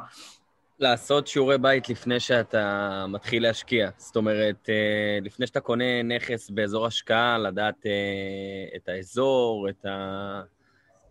לעשות 0.78 1.26
שיעורי 1.26 1.58
בית 1.58 1.88
לפני 1.88 2.20
שאתה 2.20 3.04
מתחיל 3.08 3.42
להשקיע. 3.42 3.90
זאת 3.96 4.16
אומרת, 4.16 4.68
אה, 4.68 5.18
לפני 5.22 5.46
שאתה 5.46 5.60
קונה 5.60 6.02
נכס 6.02 6.50
באזור 6.50 6.86
השקעה, 6.86 7.38
לדעת 7.38 7.86
אה, 7.86 8.76
את 8.76 8.88
האזור, 8.88 9.68
את, 9.68 9.86
ה... 9.86 10.42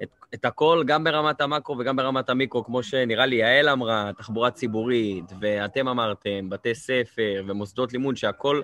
את, 0.04 0.10
את 0.34 0.46
הכל, 0.46 0.84
גם 0.88 1.04
ברמת 1.04 1.42
המקרו 1.42 1.76
וגם 1.80 1.96
ברמת 1.96 2.30
המיקרו, 2.30 2.64
כמו 2.64 2.84
שנראה 2.84 3.26
לי 3.26 3.36
יעל 3.36 3.70
אמרה, 3.70 4.12
תחבורה 4.18 4.52
ציבורית, 4.52 5.26
ואתם 5.40 5.88
אמרתם, 5.88 6.50
בתי 6.50 6.76
ספר 6.76 7.44
ומוסדות 7.48 7.94
לימוד, 7.94 8.18
שהכל, 8.18 8.62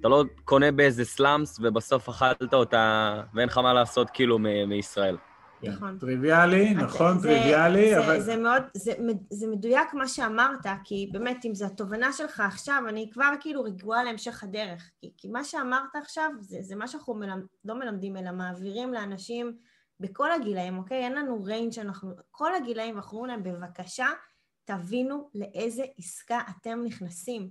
אתה 0.00 0.08
לא 0.08 0.24
קונה 0.44 0.72
באיזה 0.72 1.04
slums 1.04 1.58
ובסוף 1.62 2.08
אכלת 2.08 2.54
אותה 2.54 3.14
ואין 3.34 3.48
לך 3.48 3.58
מה 3.58 3.72
לעשות 3.72 4.10
כאילו 4.10 4.38
מ- 4.38 4.68
מישראל. 4.68 5.16
נכון. 5.62 5.98
טריוויאלי, 5.98 6.74
נכון, 6.74 7.18
זה- 7.18 7.28
טריוויאלי, 7.28 7.98
אבל... 7.98 8.20
זה 8.20 8.36
מאוד, 8.36 8.62
זה, 8.74 8.92
זה 9.30 9.46
מדויק 9.46 9.94
מה 9.94 10.08
שאמרת, 10.08 10.66
כי 10.84 11.08
באמת, 11.12 11.44
אם 11.44 11.54
זו 11.54 11.66
התובנה 11.66 12.12
שלך 12.12 12.40
עכשיו, 12.40 12.82
אני 12.88 13.10
כבר 13.12 13.32
כאילו 13.40 13.62
רגועה 13.62 14.04
להמשך 14.04 14.42
הדרך. 14.44 14.90
כי, 15.00 15.10
כי 15.16 15.28
מה 15.28 15.44
שאמרת 15.44 15.96
עכשיו, 16.02 16.30
זה, 16.40 16.56
זה 16.60 16.76
מה 16.76 16.88
שאנחנו 16.88 17.14
מלמד, 17.14 17.42
לא 17.64 17.74
מלמדים, 17.78 18.16
אלא 18.16 18.30
מעבירים 18.32 18.94
לאנשים 18.94 19.56
בכל 20.00 20.32
הגילאים, 20.32 20.78
אוקיי? 20.78 21.04
אין 21.04 21.12
לנו 21.12 21.44
range 21.44 21.72
שאנחנו... 21.72 22.12
כל 22.30 22.54
הגילאים, 22.54 22.96
אנחנו 22.96 23.18
אומרים 23.18 23.44
להם, 23.44 23.60
בבקשה, 23.60 24.06
תבינו 24.64 25.30
לאיזה 25.34 25.84
עסקה 25.98 26.40
אתם 26.50 26.80
נכנסים. 26.84 27.50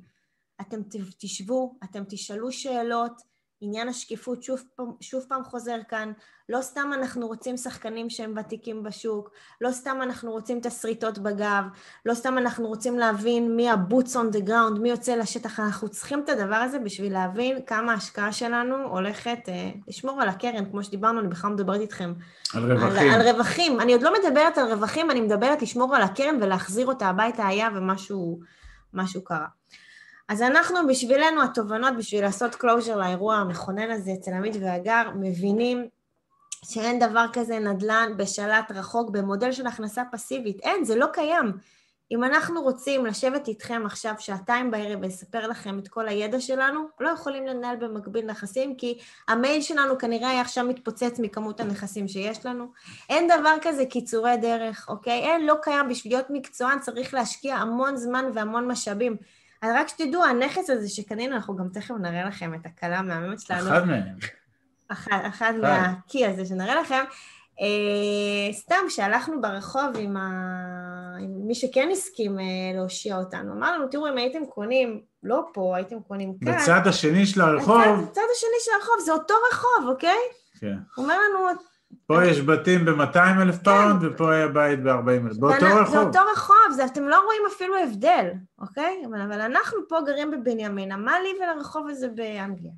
אתם 0.61 0.81
תשבו, 1.19 1.77
אתם 1.83 2.03
תשאלו 2.09 2.51
שאלות, 2.51 3.21
עניין 3.65 3.89
השקיפות 3.89 4.43
שוב 4.43 4.63
פעם, 4.75 4.91
שוב 5.01 5.25
פעם 5.29 5.43
חוזר 5.43 5.77
כאן, 5.89 6.11
לא 6.49 6.61
סתם 6.61 6.91
אנחנו 6.93 7.27
רוצים 7.27 7.57
שחקנים 7.57 8.09
שהם 8.09 8.33
ותיקים 8.37 8.83
בשוק, 8.83 9.31
לא 9.61 9.71
סתם 9.71 9.97
אנחנו 10.01 10.31
רוצים 10.31 10.59
תסריטות 10.59 11.19
בגב, 11.19 11.63
לא 12.05 12.13
סתם 12.13 12.37
אנחנו 12.37 12.67
רוצים 12.67 12.99
להבין 12.99 13.55
מי 13.55 13.69
ה-boots 13.69 14.13
on 14.13 14.35
the 14.35 14.47
ground, 14.47 14.79
מי 14.79 14.89
יוצא 14.89 15.15
לשטח, 15.15 15.59
אנחנו 15.59 15.89
צריכים 15.89 16.19
את 16.19 16.29
הדבר 16.29 16.55
הזה 16.55 16.79
בשביל 16.79 17.13
להבין 17.13 17.57
כמה 17.67 17.91
ההשקעה 17.91 18.31
שלנו 18.31 18.75
הולכת 18.87 19.39
אה, 19.47 19.71
לשמור 19.87 20.21
על 20.21 20.29
הקרן, 20.29 20.65
כמו 20.71 20.83
שדיברנו, 20.83 21.19
אני 21.19 21.27
בכלל 21.27 21.51
מדברת 21.51 21.81
איתכם 21.81 22.13
על 22.53 22.71
על, 22.71 22.77
רווחים. 22.77 23.11
על 23.11 23.21
רווחים. 23.29 23.79
אני 23.79 23.93
עוד 23.93 24.01
לא 24.01 24.13
מדברת 24.19 24.57
על 24.57 24.73
רווחים, 24.73 25.11
אני 25.11 25.21
מדברת 25.21 25.61
לשמור 25.61 25.95
על 25.95 26.01
הקרן 26.01 26.37
ולהחזיר 26.41 26.87
אותה 26.87 27.07
הביתה 27.07 27.47
היה 27.47 27.69
ומשהו 27.75 28.39
משהו 28.93 29.23
קרה. 29.23 29.47
אז 30.29 30.41
אנחנו, 30.41 30.87
בשבילנו, 30.87 31.43
התובנות, 31.43 31.97
בשביל 31.97 32.21
לעשות 32.23 32.55
closure 32.55 32.95
לאירוע 32.95 33.35
המכונן 33.35 33.91
הזה 33.91 34.11
אצל 34.13 34.31
עמית 34.33 34.55
והגר, 34.61 35.03
מבינים 35.19 35.87
שאין 36.65 36.99
דבר 36.99 37.25
כזה 37.33 37.59
נדל"ן 37.59 38.13
בשלט 38.17 38.71
רחוק 38.71 39.09
במודל 39.09 39.51
של 39.51 39.67
הכנסה 39.67 40.03
פסיבית. 40.11 40.59
אין, 40.59 40.83
זה 40.83 40.95
לא 40.95 41.05
קיים. 41.13 41.51
אם 42.11 42.23
אנחנו 42.23 42.61
רוצים 42.61 43.05
לשבת 43.05 43.47
איתכם 43.47 43.81
עכשיו 43.85 44.13
שעתיים 44.19 44.71
בערב 44.71 44.99
ולספר 45.01 45.47
לכם 45.47 45.79
את 45.79 45.87
כל 45.87 46.07
הידע 46.07 46.39
שלנו, 46.39 46.87
לא 46.99 47.09
יכולים 47.09 47.47
לנהל 47.47 47.75
במקביל 47.75 48.25
נכסים, 48.25 48.75
כי 48.75 48.99
המייל 49.27 49.61
שלנו 49.61 49.97
כנראה 49.97 50.29
היה 50.29 50.41
עכשיו 50.41 50.65
מתפוצץ 50.65 51.19
מכמות 51.19 51.59
הנכסים 51.59 52.07
שיש 52.07 52.45
לנו. 52.45 52.67
אין 53.09 53.27
דבר 53.39 53.55
כזה 53.61 53.85
קיצורי 53.85 54.37
דרך, 54.37 54.85
אוקיי? 54.89 55.19
אין, 55.19 55.45
לא 55.45 55.55
קיים. 55.61 55.89
בשביל 55.89 56.13
להיות 56.13 56.29
מקצוען 56.29 56.79
צריך 56.79 57.13
להשקיע 57.13 57.55
המון 57.55 57.97
זמן 57.97 58.25
והמון 58.33 58.67
משאבים. 58.71 59.17
אז 59.65 59.71
רק 59.75 59.87
שתדעו, 59.87 60.23
הנכס 60.23 60.69
הזה 60.69 60.89
שקנינו, 60.89 61.35
אנחנו 61.35 61.55
גם 61.55 61.69
תכף 61.73 61.91
נראה 61.91 62.25
לכם 62.25 62.53
את 62.53 62.65
הכלה 62.65 62.99
המהממת 62.99 63.39
שלנו. 63.39 63.67
אחד 63.67 63.87
מהם. 63.87 64.15
אחד, 64.87 65.19
אחד 65.27 65.53
מהקי 65.61 66.25
הזה 66.25 66.45
שנראה 66.45 66.81
לכם. 66.81 67.03
אה, 67.61 68.53
סתם, 68.53 68.75
כשהלכנו 68.87 69.41
ברחוב 69.41 69.97
עם, 69.99 70.17
ה... 70.17 70.29
עם 71.19 71.47
מי 71.47 71.55
שכן 71.55 71.89
הסכים 71.91 72.39
אה, 72.39 72.43
להושיע 72.75 73.17
אותנו, 73.17 73.53
אמר 73.53 73.77
לנו, 73.77 73.87
תראו, 73.87 74.07
אם 74.07 74.17
הייתם 74.17 74.45
קונים, 74.45 75.01
לא 75.23 75.41
פה, 75.53 75.75
הייתם 75.75 75.99
קונים 75.99 76.33
כאן. 76.45 76.57
בצד 76.57 76.81
השני 76.85 77.25
של 77.25 77.41
הרחוב. 77.41 77.81
בצד, 77.81 78.09
בצד 78.09 78.21
השני 78.35 78.59
של 78.59 78.71
הרחוב, 78.79 78.95
זה 79.05 79.11
אותו 79.11 79.33
רחוב, 79.51 79.89
אוקיי? 79.89 80.17
כן. 80.59 80.75
הוא 80.95 81.03
אומר 81.03 81.15
לנו, 81.15 81.59
פה 82.07 82.25
יש 82.25 82.41
בתים 82.41 82.85
ב-200 82.85 83.41
אלף 83.41 83.57
פאונד, 83.57 84.03
ופה 84.03 84.33
היה 84.33 84.47
בית 84.47 84.83
ב-40 84.83 85.09
אלף. 85.09 85.37
באותו 85.37 85.65
ואנ- 85.65 85.71
רחוב. 85.81 85.93
זה 85.93 85.99
אותו 85.99 86.19
רחוב, 86.33 86.55
זה, 86.75 86.85
אתם 86.85 87.03
לא 87.03 87.23
רואים 87.25 87.41
אפילו 87.55 87.75
הבדל, 87.77 88.29
אוקיי? 88.59 89.03
אבל, 89.09 89.21
אבל 89.21 89.41
אנחנו 89.41 89.77
פה 89.89 89.97
גרים 90.05 90.31
בבנימינה, 90.31 90.97
מה 90.97 91.19
לי 91.19 91.29
ולרחוב 91.43 91.87
הזה 91.89 92.07
באנגליה? 92.07 92.71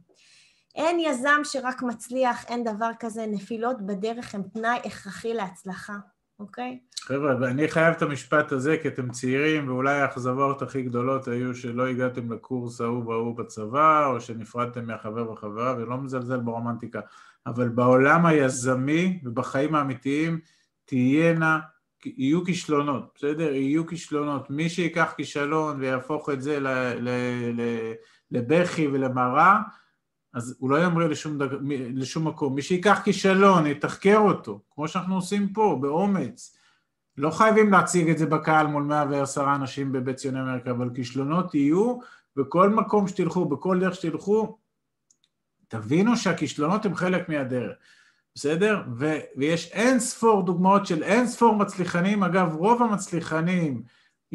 אין 0.76 1.00
יזם 1.00 1.40
שרק 1.44 1.84
מצליח, 1.84 2.46
אין 2.46 2.64
דבר 2.64 2.90
כזה, 3.00 3.26
נפילות 3.28 3.82
בדרך 3.82 4.36
הם 4.36 4.42
תנאי 4.54 4.80
הכרחי 4.86 5.34
להצלחה, 5.34 5.94
אוקיי? 6.40 6.80
חבר'ה, 7.02 7.36
ואני 7.42 7.68
חייב 7.68 7.94
את 7.96 8.02
המשפט 8.02 8.52
הזה, 8.52 8.78
כי 8.82 8.88
אתם 8.88 9.12
צעירים, 9.12 9.68
ואולי 9.70 10.02
האכזבות 10.02 10.62
הכי 10.62 10.82
גדולות 10.82 11.28
היו 11.28 11.56
שלא 11.56 11.88
הגעתם 11.88 12.32
לקורס 12.34 12.82
ההוא 12.82 13.06
וההוא 13.06 13.38
בצבא, 13.38 14.06
או 14.06 14.22
שנפרדתם 14.22 14.86
מהחבר 14.86 15.32
וחברה, 15.32 15.76
ולא 15.78 15.98
מזלזל 15.98 16.38
ברומנטיקה. 16.40 17.00
אבל 17.48 17.70
בעולם 17.70 18.26
היזמי 18.26 19.20
ובחיים 19.24 19.76
האמיתיים 19.76 20.40
תהיינה, 20.86 21.60
יהיו 22.06 22.46
כישלונות, 22.46 23.12
בסדר? 23.16 23.54
יהיו 23.54 23.88
כישלונות. 23.88 24.50
מי 24.50 24.70
שיקח 24.70 25.14
כישלון 25.18 25.80
ויהפוך 25.80 26.30
את 26.30 26.42
זה 26.42 26.60
ל, 26.60 26.68
ל, 27.00 27.10
ל, 27.54 27.62
לבכי 28.32 28.88
ולמראה, 28.88 29.60
אז 30.34 30.56
הוא 30.60 30.70
לא 30.70 30.84
ימריא 30.84 31.08
לשום, 31.08 31.38
דג... 31.38 31.48
לשום 31.94 32.28
מקום. 32.28 32.56
מי 32.56 32.62
שיקח 32.62 33.02
כישלון, 33.04 33.68
יתחקר 33.68 34.18
אותו, 34.18 34.62
כמו 34.72 34.88
שאנחנו 34.88 35.16
עושים 35.16 35.54
פה, 35.54 35.78
באומץ. 35.82 36.58
לא 37.18 37.30
חייבים 37.30 37.72
להציג 37.72 38.10
את 38.10 38.18
זה 38.18 38.26
בקהל 38.26 38.68
מול 38.68 38.84
110 38.84 39.56
אנשים 39.56 39.92
בבית 39.92 40.16
ציוני 40.16 40.42
אמריקה, 40.42 40.72
אבל 40.72 40.90
כישלונות 40.96 41.56
יהיו, 41.56 41.98
בכל 42.36 42.70
מקום 42.70 43.08
שתלכו, 43.08 43.46
בכל 43.46 43.80
דרך 43.80 43.96
שתלכו, 43.96 44.58
תבינו 45.68 46.18
שהכישלונות 46.18 46.86
הם 46.86 46.96
חלק 46.96 47.30
מהדרך, 47.30 47.78
בסדר? 48.36 48.84
ו- 48.98 49.20
ויש 49.38 49.72
אין 49.72 50.00
ספור 50.00 50.46
דוגמאות 50.46 50.86
של 50.86 51.04
אין 51.04 51.28
ספור 51.28 51.56
מצליחנים, 51.56 52.24
אגב, 52.24 52.56
רוב 52.56 52.84
המצליחנים, 52.84 53.84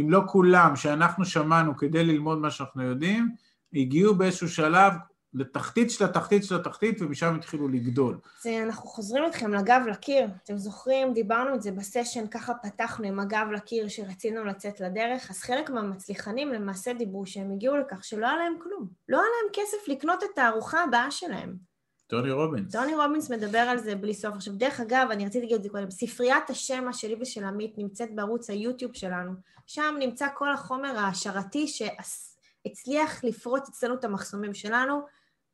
אם 0.01 0.11
לא 0.11 0.23
כולם, 0.27 0.77
שאנחנו 0.77 1.25
שמענו 1.25 1.77
כדי 1.77 2.05
ללמוד 2.05 2.39
מה 2.39 2.51
שאנחנו 2.51 2.83
יודעים, 2.83 3.35
הגיעו 3.75 4.15
באיזשהו 4.15 4.49
שלב 4.49 4.93
לתחתית 5.35 5.91
של 5.91 6.05
התחתית 6.05 6.45
של 6.45 6.57
התחתית, 6.57 7.03
ומשם 7.03 7.35
התחילו 7.35 7.69
לגדול. 7.69 8.19
זה, 8.43 8.63
אנחנו 8.63 8.89
חוזרים 8.89 9.27
אתכם 9.27 9.55
לגב 9.55 9.83
לקיר. 9.91 10.27
אתם 10.45 10.59
זוכרים, 10.59 11.13
דיברנו 11.13 11.55
את 11.55 11.63
זה 11.63 11.73
בסשן, 11.73 12.27
ככה 12.27 12.53
פתחנו 12.55 13.07
עם 13.07 13.21
הגב 13.21 13.47
לקיר 13.55 13.89
שרצינו 13.89 14.45
לצאת 14.45 14.81
לדרך, 14.81 15.31
אז 15.31 15.39
חלק 15.39 15.71
מהמצליחנים 15.71 16.53
למעשה 16.53 16.93
דיברו 16.93 17.27
שהם 17.27 17.53
הגיעו 17.53 17.77
לכך 17.77 18.05
שלא 18.05 18.27
היה 18.27 18.37
להם 18.37 18.55
כלום. 18.63 18.89
לא 19.09 19.17
היה 19.17 19.27
להם 19.27 19.53
כסף 19.53 19.89
לקנות 19.89 20.23
את 20.23 20.39
הארוחה 20.39 20.85
הבאה 20.85 21.11
שלהם. 21.11 21.73
טוני 22.07 22.31
רובינס. 22.31 22.73
טוני 22.73 22.95
רובינס 22.95 23.31
מדבר 23.31 23.59
על 23.59 23.79
זה 23.79 23.95
בלי 23.95 24.15
סוף. 24.15 24.35
עכשיו, 24.35 24.55
דרך 24.55 24.81
אגב, 24.81 25.09
אני 25.11 25.27
רציתי 25.27 25.41
להגיד 25.41 25.57
את 25.57 25.63
זה 25.63 25.69
קודם, 25.69 25.91
ספריית 25.91 26.51
השמע 26.51 26.93
שלי 26.93 27.17
ושל 27.21 27.45
עמית 27.45 27.79
נמצאת 27.79 28.15
בערוץ 28.15 28.51
היוטיוב 28.51 28.95
שלנו. 28.95 29.33
שם 29.67 29.95
נמצא 29.99 30.27
כל 30.35 30.53
החומר 30.53 30.99
ההשערתי 30.99 31.67
שהצליח 31.69 33.25
לפרוץ 33.25 33.69
אצלנו 33.69 33.95
את 33.95 34.05
המחסומים 34.05 34.55
שלנו. 34.55 35.01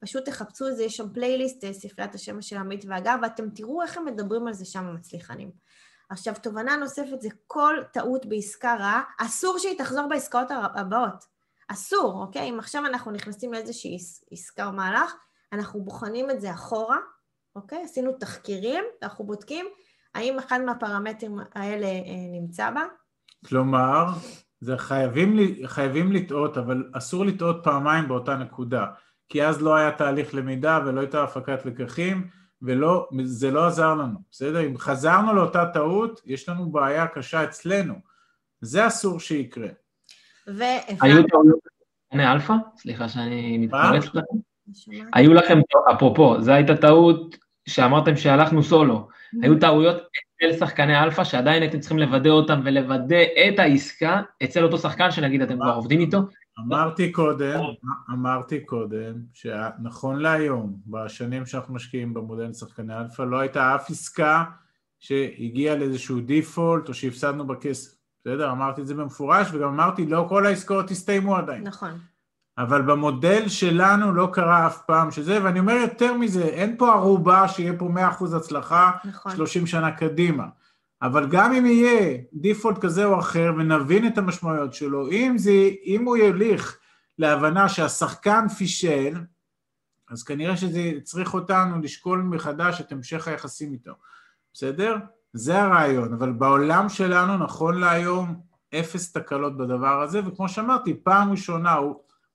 פשוט 0.00 0.24
תחפשו 0.24 0.68
את 0.68 0.76
זה, 0.76 0.84
יש 0.84 0.96
שם 0.96 1.12
פלייליסט, 1.12 1.64
אה, 1.64 1.72
ספריית 1.72 2.14
השמע 2.14 2.42
של 2.42 2.56
עמית 2.56 2.84
ואגב, 2.88 3.18
ואתם 3.22 3.50
תראו 3.50 3.82
איך 3.82 3.96
הם 3.96 4.04
מדברים 4.04 4.46
על 4.46 4.52
זה 4.52 4.64
שם 4.64 4.84
המצליחנים. 4.84 5.50
עכשיו, 6.10 6.34
תובנה 6.42 6.76
נוספת 6.76 7.20
זה 7.20 7.28
כל 7.46 7.74
טעות 7.92 8.26
בעסקה 8.26 8.74
רעה, 8.74 9.02
אסור 9.18 9.58
שהיא 9.58 9.78
תחזור 9.78 10.08
בעסקאות 10.08 10.48
הבאות. 10.74 11.24
אסור, 11.68 12.22
אוקיי? 12.22 12.50
אם 12.50 12.58
עכשיו 12.58 12.86
אנחנו 12.86 13.10
נכנסים 13.10 13.52
לאיזושהי 13.52 13.96
עסקה 14.30 14.66
או 14.66 14.72
מהלך, 14.72 15.14
אנחנו 15.52 15.84
בוחנים 15.84 16.30
את 16.30 16.40
זה 16.40 16.50
אחורה, 16.52 16.96
אוקיי? 17.56 17.82
עשינו 17.84 18.12
תחקירים, 18.12 18.84
ואנחנו 19.02 19.26
בודקים 19.26 19.66
האם 20.14 20.38
אחד 20.38 20.60
מהפרמטרים 20.60 21.38
האלה 21.54 21.86
אה, 21.86 22.40
נמצא 22.40 22.70
בה. 22.70 22.82
כלומר, 23.46 24.04
זה 24.60 24.78
חייבים, 24.78 25.36
חייבים 25.66 26.12
לטעות, 26.12 26.58
אבל 26.58 26.90
אסור 26.92 27.24
לטעות 27.24 27.56
פעמיים 27.64 28.08
באותה 28.08 28.36
נקודה. 28.36 28.86
כי 29.28 29.44
אז 29.44 29.62
לא 29.62 29.76
היה 29.76 29.90
תהליך 29.90 30.34
למידה 30.34 30.80
ולא 30.86 31.00
הייתה 31.00 31.22
הפקת 31.22 31.66
לקחים, 31.66 32.26
וזה 32.62 33.50
לא 33.50 33.66
עזר 33.66 33.94
לנו, 33.94 34.18
בסדר? 34.30 34.66
אם 34.66 34.78
חזרנו 34.78 35.34
לאותה 35.34 35.66
טעות, 35.74 36.20
יש 36.26 36.48
לנו 36.48 36.70
בעיה 36.70 37.06
קשה 37.06 37.44
אצלנו. 37.44 37.94
זה 38.60 38.86
אסור 38.86 39.20
שיקרה. 39.20 39.68
היו 41.00 41.22
טעויות 41.22 41.58
בשחקני 42.08 42.32
אלפא? 42.32 42.54
סליחה 42.76 43.08
שאני 43.08 43.58
מתפרץ 43.58 44.04
לכם. 44.04 44.20
היו 45.12 45.34
לכם, 45.34 45.58
אפרופו, 45.92 46.42
זו 46.42 46.52
הייתה 46.52 46.76
טעות 46.76 47.36
שאמרתם 47.68 48.16
שהלכנו 48.16 48.62
סולו. 48.62 49.08
היו 49.42 49.58
טעויות 49.58 49.96
אצל 49.96 50.58
שחקני 50.58 51.02
אלפא 51.02 51.24
שעדיין 51.24 51.62
הייתם 51.62 51.80
צריכים 51.80 51.98
לוודא 51.98 52.30
אותם 52.30 52.60
ולוודא 52.64 53.22
את 53.48 53.58
העסקה 53.58 54.22
אצל 54.44 54.64
אותו 54.64 54.78
שחקן 54.78 55.10
שנגיד 55.10 55.42
אתם 55.42 55.56
כבר 55.56 55.74
עובדים 55.74 56.00
איתו. 56.00 56.18
אמרתי 56.58 57.12
קודם, 57.12 57.60
אמרתי 58.10 58.60
קודם, 58.60 59.14
שנכון 59.32 60.18
להיום, 60.18 60.76
בשנים 60.86 61.46
שאנחנו 61.46 61.74
משקיעים 61.74 62.14
במודל 62.14 62.52
שחקני 62.52 62.98
אלפא, 62.98 63.22
לא 63.22 63.38
הייתה 63.38 63.74
אף 63.74 63.90
עסקה 63.90 64.44
שהגיעה 64.98 65.76
לאיזשהו 65.76 66.20
דיפולט 66.20 66.88
או 66.88 66.94
שהפסדנו 66.94 67.46
בכסף. 67.46 67.94
בסדר? 68.20 68.50
אמרתי 68.50 68.80
את 68.80 68.86
זה 68.86 68.94
במפורש, 68.94 69.48
וגם 69.52 69.68
אמרתי, 69.68 70.06
לא 70.06 70.26
כל 70.28 70.46
העסקאות 70.46 70.90
הסתיימו 70.90 71.36
עדיין. 71.36 71.62
נכון. 71.66 71.90
אבל 72.58 72.82
במודל 72.82 73.48
שלנו 73.48 74.12
לא 74.12 74.28
קרה 74.32 74.66
אף 74.66 74.82
פעם 74.86 75.10
שזה, 75.10 75.44
ואני 75.44 75.60
אומר 75.60 75.72
יותר 75.72 76.14
מזה, 76.14 76.42
אין 76.42 76.76
פה 76.78 76.92
ערובה 76.92 77.48
שיהיה 77.48 77.72
פה 77.78 77.88
100% 78.20 78.36
הצלחה 78.36 78.90
נכון. 79.04 79.36
30 79.36 79.66
שנה 79.66 79.90
קדימה. 79.90 80.46
אבל 81.02 81.28
גם 81.30 81.52
אם 81.52 81.66
יהיה 81.66 82.18
דיפולט 82.32 82.78
כזה 82.78 83.04
או 83.04 83.18
אחר 83.18 83.52
ונבין 83.58 84.06
את 84.06 84.18
המשמעויות 84.18 84.74
שלו, 84.74 85.10
אם, 85.10 85.34
זה, 85.38 85.70
אם 85.84 86.04
הוא 86.04 86.16
יוליך 86.16 86.78
להבנה 87.18 87.68
שהשחקן 87.68 88.48
פישל, 88.48 89.14
אז 90.10 90.22
כנראה 90.22 90.56
שזה 90.56 90.78
יצריך 90.78 91.34
אותנו 91.34 91.80
לשקול 91.82 92.22
מחדש 92.22 92.80
את 92.80 92.92
המשך 92.92 93.28
היחסים 93.28 93.72
איתו, 93.72 93.92
בסדר? 94.54 94.96
זה 95.32 95.62
הרעיון, 95.62 96.12
אבל 96.12 96.32
בעולם 96.32 96.88
שלנו 96.88 97.44
נכון 97.44 97.80
להיום 97.80 98.40
אפס 98.74 99.12
תקלות 99.12 99.56
בדבר 99.56 100.02
הזה, 100.02 100.20
וכמו 100.26 100.48
שאמרתי, 100.48 100.94
פעם 101.02 101.30
ראשונה, 101.30 101.76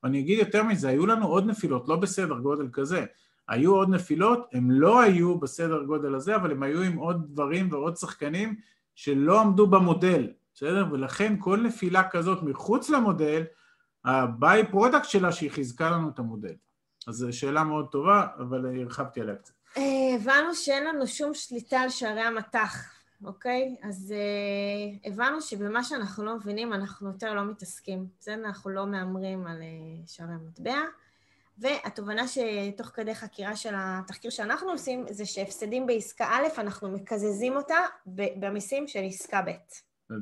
ואני 0.04 0.20
אגיד 0.20 0.40
יותר 0.40 0.64
מזה, 0.64 0.90
היו 0.90 1.06
לנו 1.06 1.28
עוד 1.28 1.46
נפילות, 1.46 1.88
לא 1.88 1.96
בסדר 1.96 2.40
גודל 2.40 2.68
כזה, 2.74 3.06
היו 3.50 3.76
עוד 3.76 3.90
נפילות, 3.90 4.50
הם 4.54 4.72
לא 4.72 5.02
היו 5.02 5.40
בסדר 5.40 5.84
גודל 5.84 6.16
הזה, 6.16 6.36
אבל 6.36 6.52
הם 6.52 6.64
היו 6.64 6.82
עם 6.82 6.98
עוד 6.98 7.28
דברים 7.30 7.72
ועוד 7.72 7.98
שחקנים 7.98 8.56
שלא 8.96 9.42
עמדו 9.42 9.68
במודל, 9.68 10.28
בסדר? 10.54 10.86
ולכן 10.92 11.36
כל 11.40 11.62
נפילה 11.62 12.10
כזאת 12.10 12.44
מחוץ 12.44 12.90
למודל, 12.90 13.44
ה 14.06 14.68
by-product 14.72 15.06
שלה 15.06 15.32
שהיא 15.32 15.52
חיזקה 15.52 15.90
לנו 15.90 16.10
את 16.10 16.20
המודל. 16.20 16.54
אז 17.08 17.16
זו 17.16 17.34
שאלה 17.34 17.64
מאוד 17.64 17.88
טובה, 17.92 18.28
אבל 18.38 18.82
הרחבתי 18.82 19.22
עליה 19.22 19.36
קצת. 19.36 19.54
הבנו 20.16 20.56
שאין 20.56 20.86
לנו 20.86 21.08
שום 21.08 21.34
שליטה 21.34 21.80
על 21.80 21.90
שערי 21.90 22.22
המט"ח, 22.22 22.92
אוקיי? 23.24 23.76
אז 23.84 24.14
uh, 24.14 25.08
הבנו 25.08 25.42
שבמה 25.42 25.84
שאנחנו 25.84 26.26
לא 26.26 26.36
מבינים, 26.36 26.74
אנחנו 26.74 27.08
יותר 27.08 27.34
לא 27.34 27.46
מתעסקים. 27.46 28.08
בסדר? 28.20 28.46
אנחנו 28.46 28.70
לא 28.70 28.88
מהמרים 28.88 29.48
על 29.48 29.58
uh, 29.58 30.12
שערי 30.12 30.34
המטבע. 30.34 30.80
והתובנה 31.58 32.24
שתוך 32.28 32.88
כדי 32.88 33.16
חקירה 33.16 33.56
של 33.56 33.74
התחקיר 33.76 34.32
שאנחנו 34.32 34.72
עושים, 34.72 35.06
זה 35.10 35.26
שהפסדים 35.26 35.88
בעסקה 35.88 36.26
א', 36.26 36.48
אנחנו 36.58 36.92
מקזזים 36.92 37.56
אותה 37.56 37.78
במיסים 38.40 38.88
של 38.88 39.00
עסקה 39.04 39.42
ב'. 39.42 39.52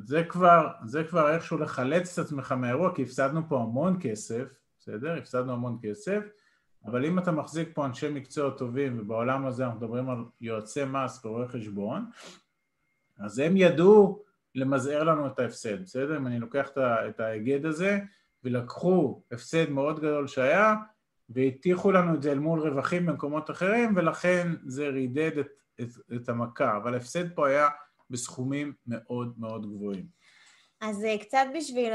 זה 0.04 0.24
כבר, 0.28 0.68
זה 0.84 1.04
כבר 1.04 1.34
איכשהו 1.34 1.58
לחלץ 1.58 2.18
את 2.18 2.24
עצמך 2.24 2.52
מהאירוע, 2.52 2.94
כי 2.94 3.02
הפסדנו 3.02 3.40
פה 3.48 3.60
המון 3.60 3.98
כסף, 4.00 4.44
בסדר? 4.78 5.18
הפסדנו 5.18 5.52
המון 5.52 5.78
כסף, 5.82 6.20
אבל 6.86 7.04
אם 7.04 7.18
אתה 7.18 7.32
מחזיק 7.32 7.68
פה 7.74 7.86
אנשי 7.86 8.08
מקצוע 8.08 8.50
טובים, 8.50 8.98
ובעולם 9.00 9.46
הזה 9.46 9.64
אנחנו 9.64 9.78
מדברים 9.78 10.10
על 10.10 10.18
יועצי 10.40 10.84
מס 10.84 11.24
ורואי 11.24 11.48
חשבון, 11.48 12.10
אז 13.18 13.38
הם 13.38 13.56
ידעו 13.56 14.22
למזער 14.54 15.04
לנו 15.04 15.26
את 15.26 15.38
ההפסד, 15.38 15.82
בסדר? 15.82 16.16
אם 16.16 16.26
אני 16.26 16.38
לוקח 16.38 16.70
את 16.78 17.20
ההיגד 17.20 17.66
הזה, 17.66 17.98
ולקחו 18.44 19.22
הפסד 19.32 19.70
מאוד 19.70 20.00
גדול 20.00 20.26
שהיה, 20.26 20.74
והטיחו 21.34 21.92
לנו 21.92 22.14
את 22.14 22.22
זה 22.22 22.32
אל 22.32 22.38
מול 22.38 22.60
רווחים 22.60 23.06
במקומות 23.06 23.50
אחרים, 23.50 23.92
ולכן 23.96 24.48
זה 24.66 24.88
רידד 24.88 25.38
את, 25.38 25.48
את, 25.80 25.88
את 26.16 26.28
המכה, 26.28 26.76
אבל 26.76 26.94
ההפסד 26.94 27.34
פה 27.34 27.48
היה 27.48 27.68
בסכומים 28.10 28.72
מאוד 28.86 29.34
מאוד 29.38 29.66
גבוהים. 29.66 30.06
אז 30.80 31.06
קצת 31.20 31.46
בשביל 31.54 31.92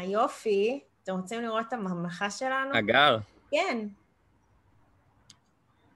היופי, 0.00 0.80
אתם 1.02 1.12
רוצים 1.12 1.42
לראות 1.42 1.66
את 1.68 1.72
הממלכה 1.72 2.30
שלנו? 2.30 2.78
אגר. 2.78 3.18
כן. 3.50 3.88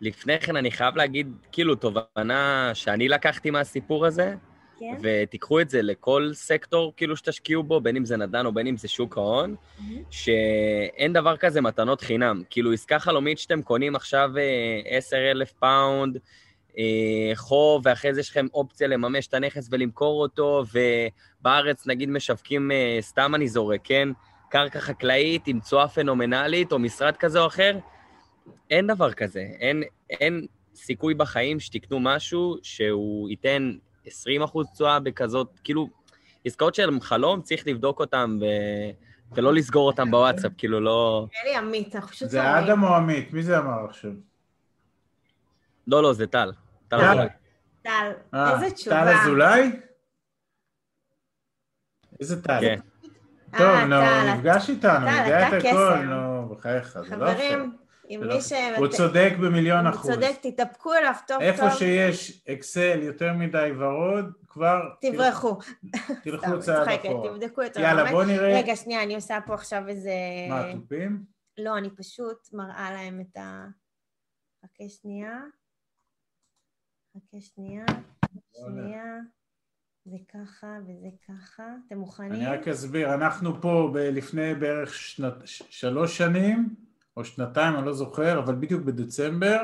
לפני 0.00 0.40
כן 0.40 0.56
אני 0.56 0.70
חייב 0.70 0.96
להגיד, 0.96 1.32
כאילו, 1.52 1.74
תובנה 1.74 2.70
שאני 2.74 3.08
לקחתי 3.08 3.50
מהסיפור 3.50 4.06
הזה, 4.06 4.34
כן? 4.82 5.00
ותיקחו 5.02 5.60
את 5.60 5.70
זה 5.70 5.82
לכל 5.82 6.30
סקטור 6.32 6.92
כאילו 6.96 7.16
שתשקיעו 7.16 7.62
בו, 7.62 7.80
בין 7.80 7.96
אם 7.96 8.04
זה 8.04 8.16
נדל"ן 8.16 8.46
או 8.46 8.52
בין 8.52 8.66
אם 8.66 8.76
זה 8.76 8.88
שוק 8.88 9.16
ההון, 9.18 9.54
שאין 10.10 11.12
דבר 11.12 11.36
כזה 11.36 11.60
מתנות 11.60 12.00
חינם. 12.00 12.42
כאילו, 12.50 12.72
עסקה 12.72 12.98
חלומית 12.98 13.38
שאתם 13.38 13.62
קונים 13.62 13.96
עכשיו 13.96 14.30
10,000 14.86 15.52
פאונד, 15.52 16.18
אה, 16.78 17.32
חוב, 17.34 17.82
ואחרי 17.84 18.14
זה 18.14 18.20
יש 18.20 18.30
לכם 18.30 18.46
אופציה 18.54 18.88
לממש 18.88 19.26
את 19.26 19.34
הנכס 19.34 19.68
ולמכור 19.70 20.22
אותו, 20.22 20.64
ובארץ 20.72 21.86
נגיד 21.86 22.10
משווקים, 22.10 22.70
אה, 22.70 22.98
סתם 23.00 23.34
אני 23.34 23.48
זורק, 23.48 23.80
כן? 23.84 24.08
קרקע 24.48 24.80
חקלאית 24.80 25.46
עם 25.46 25.60
תשואה 25.60 25.88
פנומנלית, 25.88 26.72
או 26.72 26.78
משרד 26.78 27.16
כזה 27.16 27.40
או 27.40 27.46
אחר, 27.46 27.78
אין 28.70 28.86
דבר 28.86 29.12
כזה. 29.12 29.40
אין, 29.60 29.82
אין 30.10 30.46
סיכוי 30.74 31.14
בחיים 31.14 31.60
שתקנו 31.60 32.00
משהו 32.00 32.56
שהוא 32.62 33.30
ייתן 33.30 33.72
20 34.06 34.42
אחוז 34.42 34.66
תשואה 34.72 35.00
בכזאת, 35.00 35.60
כאילו, 35.64 35.88
עסקאות 36.44 36.74
של 36.74 37.00
חלום, 37.00 37.42
צריך 37.42 37.66
לבדוק 37.66 38.00
אותן 38.00 38.38
ו... 38.40 38.44
ולא 39.34 39.54
לסגור 39.54 39.86
אותן 39.86 40.10
בוואטסאפ, 40.10 40.52
כאילו 40.58 40.80
לא... 40.80 41.26
אלי 41.44 41.56
עמית, 41.56 41.96
אנחנו 41.96 42.08
פשוט 42.08 42.28
זה 42.28 42.58
אדם 42.58 42.82
או 42.82 42.94
עמית? 42.94 43.32
מי 43.32 43.42
זה 43.42 43.58
אמר 43.58 43.84
עכשיו? 43.84 44.10
לא, 45.86 46.02
לא, 46.02 46.12
זה 46.12 46.26
טל. 46.26 46.52
טל. 46.88 46.96
אזולאי. 46.96 47.28
טל, 47.82 48.12
אה, 48.34 48.54
איזה 48.54 48.74
תשובה. 48.74 49.04
טל 49.04 49.08
אזולאי? 49.08 49.70
איזה 52.20 52.42
טל? 52.42 52.60
כן. 52.60 52.78
טוב, 53.50 53.60
אה, 53.60 53.86
נו, 53.86 53.96
טל, 53.96 54.28
הוא 54.28 54.34
נפגש 54.34 54.70
איתנו, 54.70 55.06
יודע 55.06 55.48
את 55.48 55.52
הכל. 55.52 55.96
נו, 55.96 56.48
בחייך, 56.48 56.98
זה 57.08 57.16
לא 57.16 57.24
עכשיו. 57.24 57.48
חברים, 57.48 57.76
עם 58.08 58.20
זה 58.20 58.26
מי 58.26 58.40
ש... 58.40 58.52
הוא 58.78 58.88
צודק 58.88 59.32
במיליון 59.42 59.86
הוא 59.86 59.94
אחוז. 59.94 60.10
צודק, 60.10 60.32
תתאפקו 60.42 60.94
אליו 60.94 61.14
טוב 61.26 61.40
איפה 61.40 61.62
טוב, 61.68 61.78
שיש 61.78 62.46
אקסל 62.48 63.02
יותר 63.02 63.32
מדי 63.32 63.70
ורוד, 63.78 64.32
כבר 64.48 64.80
תברחו. 65.00 65.58
תלכו 66.22 66.60
צעד 66.60 66.88
אחורה. 66.88 67.30
תבדקו 67.30 67.62
את 67.62 67.76
יאללה, 67.76 67.90
העומק. 67.90 68.12
בוא 68.12 68.24
נראה. 68.24 68.58
רגע, 68.58 68.76
שנייה, 68.76 69.02
אני 69.02 69.14
עושה 69.14 69.38
פה 69.46 69.54
עכשיו 69.54 69.88
איזה... 69.88 70.12
מה, 70.48 70.72
תופים? 70.72 71.24
לא, 71.58 71.78
אני 71.78 71.90
פשוט 71.90 72.52
מראה 72.52 72.90
להם 72.92 73.20
את 73.20 73.36
ה... 73.36 73.66
חכה 74.64 74.88
שנייה. 74.88 75.40
חכה 77.16 77.40
שנייה. 77.40 77.84
שנייה. 78.52 79.04
זה 80.04 80.16
ככה 80.28 80.78
וזה 80.82 81.08
ככה. 81.28 81.62
אתם 81.86 81.98
מוכנים? 81.98 82.32
אני 82.32 82.46
רק 82.46 82.68
אסביר, 82.68 83.14
אנחנו 83.14 83.60
פה 83.60 83.90
לפני 83.94 84.54
בערך 84.54 84.94
שנת, 84.94 85.34
שלוש 85.46 86.18
שנים, 86.18 86.74
או 87.16 87.24
שנתיים, 87.24 87.76
אני 87.76 87.86
לא 87.86 87.92
זוכר, 87.94 88.38
אבל 88.38 88.54
בדיוק 88.54 88.82
בדצמבר, 88.82 89.60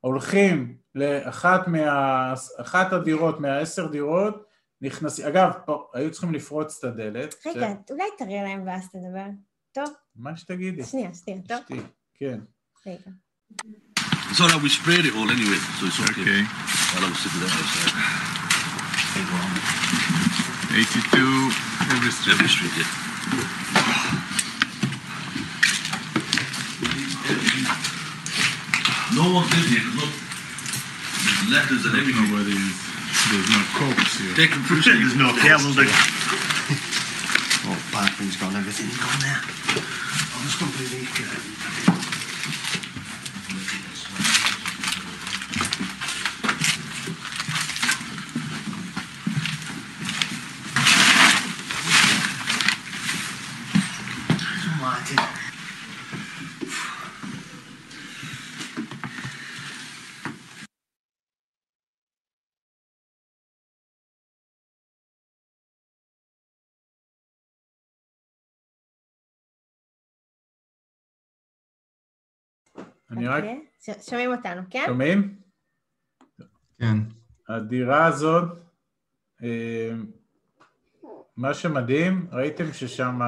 הולכים 0.00 0.76
לאחת 0.94 1.68
מה, 1.68 2.34
אחת 2.60 2.92
הדירות, 2.92 3.40
מהעשר 3.40 3.86
דירות, 3.86 4.44
נכנסים, 4.80 5.26
אגב, 5.26 5.50
פה, 5.66 5.86
היו 5.94 6.10
צריכים 6.10 6.34
לפרוץ 6.34 6.78
את 6.78 6.84
הדלת. 6.84 7.34
רגע, 7.46 7.68
ש- 7.86 7.90
אולי 7.90 8.04
תראה 8.18 8.42
להם 8.42 8.62
ואז 8.66 8.88
תדבר. 8.88 9.26
טוב? 9.72 9.84
מה 10.16 10.36
שתגידי. 10.36 10.84
שנייה, 10.84 11.10
שנייה, 11.24 11.40
טוב? 11.48 11.58
אשתי, 11.58 11.80
כן. 12.14 12.40
רגע. 12.86 13.10
All 14.32 14.48
right, 14.48 14.62
we 14.64 14.70
sprayed 14.80 15.04
it 15.04 15.14
all 15.18 15.28
anyway, 15.36 15.60
so 15.78 15.84
it's 15.86 16.00
okay. 16.00 16.22
Okay. 16.22 16.42
While 16.92 17.04
I 17.04 17.08
was 17.12 17.18
sitting 17.22 17.42
outside. 17.44 17.92
82 20.70 21.50
every 21.94 22.10
street. 22.10 22.34
Every 22.34 22.48
street, 22.48 22.74
yeah. 22.78 23.91
No 29.14 29.28
one 29.28 29.44
lives 29.44 29.68
here, 29.68 29.84
look. 29.92 30.08
There's 30.08 31.44
letters 31.52 31.84
and 31.84 31.94
everything. 32.00 32.32
Nobody's, 32.32 32.56
there's 33.28 33.50
no 33.50 33.60
corpse 33.76 34.16
here. 34.18 34.34
Take 34.34 34.50
them 34.50 34.64
through, 34.64 34.80
there's 34.80 35.16
no 35.16 35.36
cables 35.36 35.76
there. 35.76 35.84
Oh, 37.68 37.76
bathroom's 37.92 38.36
gone, 38.36 38.56
everything's 38.56 38.96
gone 38.96 39.20
there. 39.20 39.36
I'm 39.36 40.42
just 40.48 40.58
going 40.58 40.72
to 40.72 40.78
leave 40.96 41.16
here. 41.16 41.52
אני 73.12 73.28
רק... 73.28 73.44
אוקיי. 73.44 73.64
ש- 73.80 74.10
שומעים 74.10 74.32
אותנו, 74.32 74.62
כן? 74.70 74.84
שומעים? 74.86 75.36
כן. 76.78 76.96
הדירה 77.48 78.06
הזאת, 78.06 78.44
אה, 79.42 79.90
מה 81.36 81.54
שמדהים, 81.54 82.26
ראיתם 82.32 82.72
ששם 82.72 83.22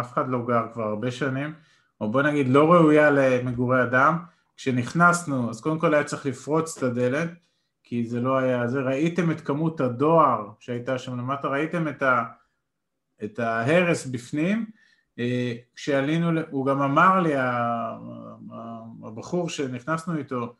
אף 0.00 0.12
אחד 0.12 0.28
לא 0.28 0.46
גר 0.46 0.72
כבר 0.72 0.82
הרבה 0.82 1.10
שנים, 1.10 1.54
או 2.00 2.10
בוא 2.10 2.22
נגיד 2.22 2.48
לא 2.48 2.72
ראויה 2.72 3.10
למגורי 3.10 3.82
אדם. 3.82 4.18
כשנכנסנו, 4.56 5.50
אז 5.50 5.60
קודם 5.60 5.78
כל 5.78 5.94
היה 5.94 6.04
צריך 6.04 6.26
לפרוץ 6.26 6.76
את 6.76 6.82
הדלת, 6.82 7.30
כי 7.82 8.04
זה 8.04 8.20
לא 8.20 8.38
היה 8.38 8.68
זה. 8.68 8.80
ראיתם 8.80 9.30
את 9.30 9.40
כמות 9.40 9.80
הדואר 9.80 10.50
שהייתה 10.60 10.98
שם 10.98 11.18
למטה, 11.18 11.48
ראיתם 11.48 11.88
את, 11.88 12.02
ה, 12.02 12.24
את 13.24 13.38
ההרס 13.38 14.06
בפנים. 14.06 14.66
אה, 15.18 15.54
כשעלינו, 15.74 16.40
הוא 16.50 16.66
גם 16.66 16.82
אמר 16.82 17.20
לי, 17.20 17.32
הבחור 19.16 19.48
שנכנסנו 19.48 20.18
איתו, 20.18 20.54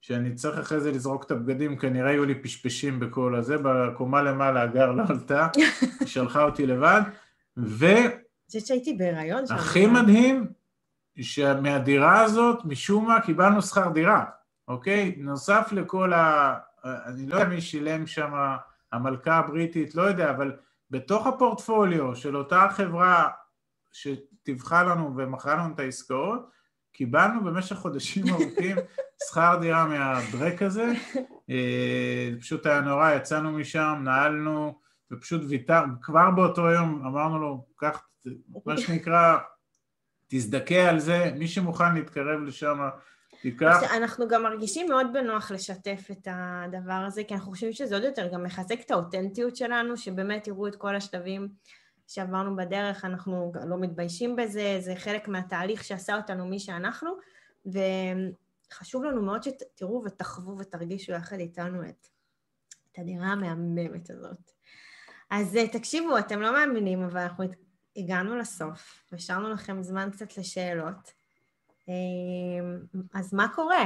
שאני 0.00 0.34
צריך 0.34 0.58
אחרי 0.58 0.80
זה 0.80 0.90
לזרוק 0.90 1.24
את 1.24 1.30
הבגדים, 1.30 1.78
כנראה 1.78 2.10
יהיו 2.10 2.24
לי 2.24 2.34
פשפשים 2.34 3.00
בכל 3.00 3.34
הזה, 3.34 3.56
בקומה 3.62 4.22
למעלה 4.22 4.62
הגר 4.62 4.92
לא 4.92 5.02
עלתה, 5.08 5.48
היא 5.56 5.66
שלחה 6.14 6.42
אותי 6.42 6.66
לבד, 6.66 7.00
והכי 7.56 7.86
אני 7.86 8.46
חושבת 8.46 8.66
שהייתי 8.66 8.94
בהיריון 8.94 9.46
שם. 9.46 9.54
מדהים, 9.92 10.46
שמהדירה 11.20 12.22
הזאת, 12.22 12.64
משום 12.64 13.06
מה 13.06 13.20
קיבלנו 13.20 13.62
שכר 13.62 13.88
דירה, 13.88 14.24
אוקיי? 14.68 15.14
נוסף 15.18 15.68
לכל 15.72 16.12
ה... 16.12 16.54
אני 16.84 17.26
לא 17.26 17.34
יודע 17.34 17.48
מי 17.48 17.60
שילם 17.60 18.06
שם, 18.06 18.32
המלכה 18.92 19.36
הבריטית, 19.36 19.94
לא 19.94 20.02
יודע, 20.02 20.30
אבל 20.30 20.56
בתוך 20.90 21.26
הפורטפוליו 21.26 22.16
של 22.16 22.36
אותה 22.36 22.68
חברה 22.70 23.28
שטיווחה 23.92 24.82
לנו 24.82 25.16
ומכרה 25.16 25.54
לנו 25.54 25.74
את 25.74 25.78
העסקאות, 25.78 26.55
קיבלנו 26.96 27.44
במשך 27.44 27.76
חודשים 27.76 28.24
ארוכים 28.28 28.76
שכר 29.28 29.58
דירה 29.60 29.86
מהברק 29.86 30.62
הזה, 30.62 30.92
אה, 31.50 32.28
זה 32.32 32.40
פשוט 32.40 32.66
היה 32.66 32.80
נורא, 32.80 33.12
יצאנו 33.12 33.52
משם, 33.52 34.00
נעלנו, 34.04 34.80
ופשוט 35.12 35.42
ויתר, 35.48 35.82
כבר 36.02 36.30
באותו 36.30 36.70
יום 36.70 37.02
אמרנו 37.06 37.38
לו, 37.38 37.66
קח, 37.76 38.08
מה 38.66 38.78
שנקרא, 38.78 39.36
תזדכה 40.28 40.88
על 40.88 40.98
זה, 40.98 41.32
מי 41.38 41.48
שמוכן 41.48 41.94
להתקרב 41.94 42.40
לשם, 42.40 42.88
תיקח. 43.42 43.82
אנחנו 43.96 44.28
גם 44.28 44.42
מרגישים 44.42 44.88
מאוד 44.88 45.06
בנוח 45.12 45.50
לשתף 45.50 46.08
את 46.10 46.28
הדבר 46.30 47.04
הזה, 47.06 47.24
כי 47.24 47.34
אנחנו 47.34 47.52
חושבים 47.52 47.72
שזה 47.72 47.94
עוד 47.94 48.04
יותר 48.04 48.28
גם 48.32 48.42
מחזק 48.42 48.80
את 48.80 48.90
האותנטיות 48.90 49.56
שלנו, 49.56 49.96
שבאמת 49.96 50.46
יראו 50.46 50.68
את 50.68 50.76
כל 50.76 50.96
השלבים 50.96 51.48
שעברנו 52.06 52.56
בדרך, 52.56 53.04
אנחנו 53.04 53.52
לא 53.66 53.78
מתביישים 53.78 54.36
בזה, 54.36 54.76
זה 54.80 54.96
חלק 54.96 55.28
מהתהליך 55.28 55.84
שעשה 55.84 56.16
אותנו 56.16 56.46
מי 56.46 56.58
שאנחנו, 56.58 57.10
וחשוב 57.66 59.04
לנו 59.04 59.22
מאוד 59.22 59.42
שתראו 59.42 60.02
ותחוו 60.06 60.58
ותרגישו 60.58 61.12
יחד 61.12 61.38
איתנו 61.38 61.82
את, 61.88 62.06
את 62.92 62.98
הדירה 62.98 63.26
המהממת 63.26 64.10
הזאת. 64.10 64.52
אז 65.30 65.56
אה, 65.56 65.68
תקשיבו, 65.68 66.18
אתם 66.18 66.40
לא 66.40 66.52
מאמינים, 66.52 67.02
אבל 67.02 67.20
אנחנו 67.20 67.44
הגענו 67.96 68.36
לסוף, 68.36 69.02
והשארנו 69.12 69.50
לכם 69.50 69.82
זמן 69.82 70.08
קצת 70.12 70.38
לשאלות. 70.38 71.12
אה, 71.88 71.94
אז 73.14 73.34
מה 73.34 73.48
קורה? 73.54 73.84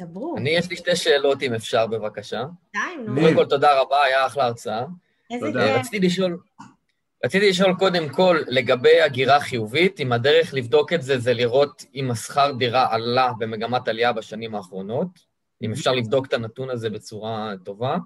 דברו. 0.00 0.36
אני, 0.38 0.50
יש 0.50 0.70
לי 0.70 0.76
שתי 0.76 0.96
שאלות, 0.96 1.42
אם 1.42 1.54
אפשר, 1.54 1.86
בבקשה. 1.86 2.44
די, 2.72 2.78
נו. 3.06 3.14
קודם 3.14 3.34
כל, 3.34 3.46
תודה 3.46 3.80
רבה, 3.80 4.02
היה 4.02 4.26
אחלה 4.26 4.44
הרצאה. 4.44 4.84
איזה. 5.30 5.46
אה, 5.46 5.52
כיף. 5.52 5.78
רציתי 5.78 6.06
לשאול, 6.06 6.38
רציתי 7.24 7.50
לשאול 7.50 7.74
קודם 7.78 8.08
כל 8.08 8.38
לגבי 8.46 9.00
הגירה 9.00 9.40
חיובית, 9.40 10.00
אם 10.00 10.12
הדרך 10.12 10.54
לבדוק 10.54 10.92
את 10.92 11.02
זה 11.02 11.18
זה 11.18 11.34
לראות 11.34 11.84
אם 11.94 12.10
השכר 12.10 12.52
דירה 12.58 12.94
עלה 12.94 13.32
במגמת 13.38 13.88
עלייה 13.88 14.12
בשנים 14.12 14.54
האחרונות, 14.54 15.08
אם 15.62 15.72
אפשר 15.72 15.92
לבדוק 15.92 16.26
את 16.26 16.32
הנתון 16.32 16.70
הזה 16.70 16.90
בצורה 16.90 17.52
טובה. 17.64 17.96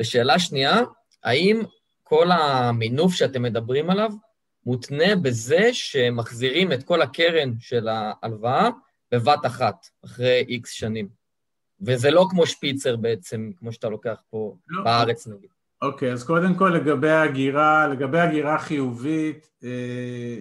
ושאלה 0.00 0.38
שנייה, 0.38 0.80
האם 1.24 1.62
כל 2.02 2.30
המינוף 2.30 3.14
שאתם 3.14 3.42
מדברים 3.42 3.90
עליו 3.90 4.10
מותנה 4.66 5.16
בזה 5.16 5.68
שמחזירים 5.72 6.72
את 6.72 6.82
כל 6.82 7.02
הקרן 7.02 7.52
של 7.60 7.88
ההלוואה 7.88 8.68
בבת 9.12 9.46
אחת, 9.46 9.86
אחרי 10.04 10.44
איקס 10.48 10.70
שנים. 10.70 11.08
וזה 11.80 12.10
לא 12.10 12.26
כמו 12.30 12.46
שפיצר 12.46 12.96
בעצם, 12.96 13.50
כמו 13.56 13.72
שאתה 13.72 13.88
לוקח 13.88 14.22
פה 14.30 14.56
לא. 14.68 14.84
בארץ 14.84 15.26
נגיד. 15.26 15.53
אוקיי, 15.84 16.12
אז 16.12 16.24
קודם 16.24 16.54
כל 16.54 16.68
לגבי 16.68 17.10
הגירה, 17.10 17.88
לגבי 17.88 18.20
הגירה 18.20 18.58
חיובית, 18.58 19.50
אה, 19.64 20.38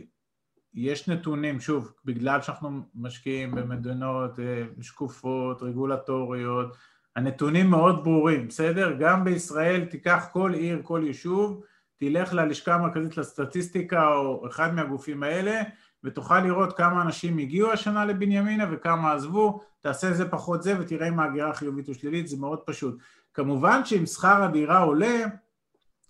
יש 0.74 1.08
נתונים, 1.08 1.60
שוב, 1.60 1.94
בגלל 2.06 2.42
שאנחנו 2.42 2.82
משקיעים 2.96 3.52
במדינות 3.52 4.40
אה, 4.40 4.64
שקופות, 4.82 5.62
רגולטוריות, 5.62 6.78
הנתונים 7.16 7.70
מאוד 7.70 8.04
ברורים, 8.04 8.48
בסדר? 8.48 8.96
גם 9.00 9.24
בישראל 9.24 9.86
תיקח 9.86 10.26
כל 10.32 10.54
עיר, 10.54 10.82
כל 10.84 11.02
יישוב, 11.06 11.64
תלך 11.98 12.34
ללשכה 12.34 12.76
המרכזית 12.76 13.18
לסטטיסטיקה 13.18 14.16
או 14.16 14.48
אחד 14.48 14.76
מהגופים 14.76 15.24
האלה 15.24 15.62
ותוכל 16.04 16.40
לראות 16.40 16.78
כמה 16.78 17.02
אנשים 17.02 17.38
הגיעו 17.38 17.72
השנה 17.72 18.06
לבנימינה 18.06 18.66
וכמה 18.72 19.14
עזבו, 19.14 19.62
תעשה 19.82 20.14
זה 20.14 20.30
פחות 20.30 20.64
זה 20.64 20.80
ותראה 20.80 21.08
אם 21.08 21.20
ההגירה 21.20 21.54
חיובית 21.54 21.90
או 21.90 21.94
שלילית, 21.94 22.28
זה 22.28 22.38
מאוד 22.38 22.60
פשוט. 22.66 22.98
כמובן 23.34 23.86
שאם 23.86 24.06
שכר 24.06 24.44
הדירה 24.44 24.80
עולה, 24.80 25.26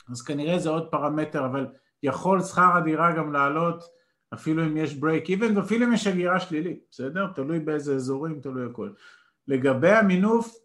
אז 0.10 0.22
כנראה 0.22 0.60
זה 0.60 0.70
עוד 0.70 0.88
פרמטר, 0.92 1.46
אבל 1.46 1.68
יכול 2.04 2.42
שכר 2.42 2.78
הדירה 2.78 3.12
גם 3.12 3.34
לעלות 3.34 3.84
אפילו 4.34 4.66
אם 4.66 4.78
יש 4.78 4.94
break 4.94 5.28
even 5.28 5.58
ואפילו 5.58 5.86
אם 5.86 5.94
יש 5.94 6.08
הגירה 6.08 6.40
שלילית, 6.40 6.84
בסדר? 6.92 7.28
תלוי 7.36 7.60
באיזה 7.60 7.96
אזורים, 7.96 8.40
תלוי 8.40 8.66
הכל. 8.66 8.90
לגבי 9.48 9.92
המינוף, 9.92 10.56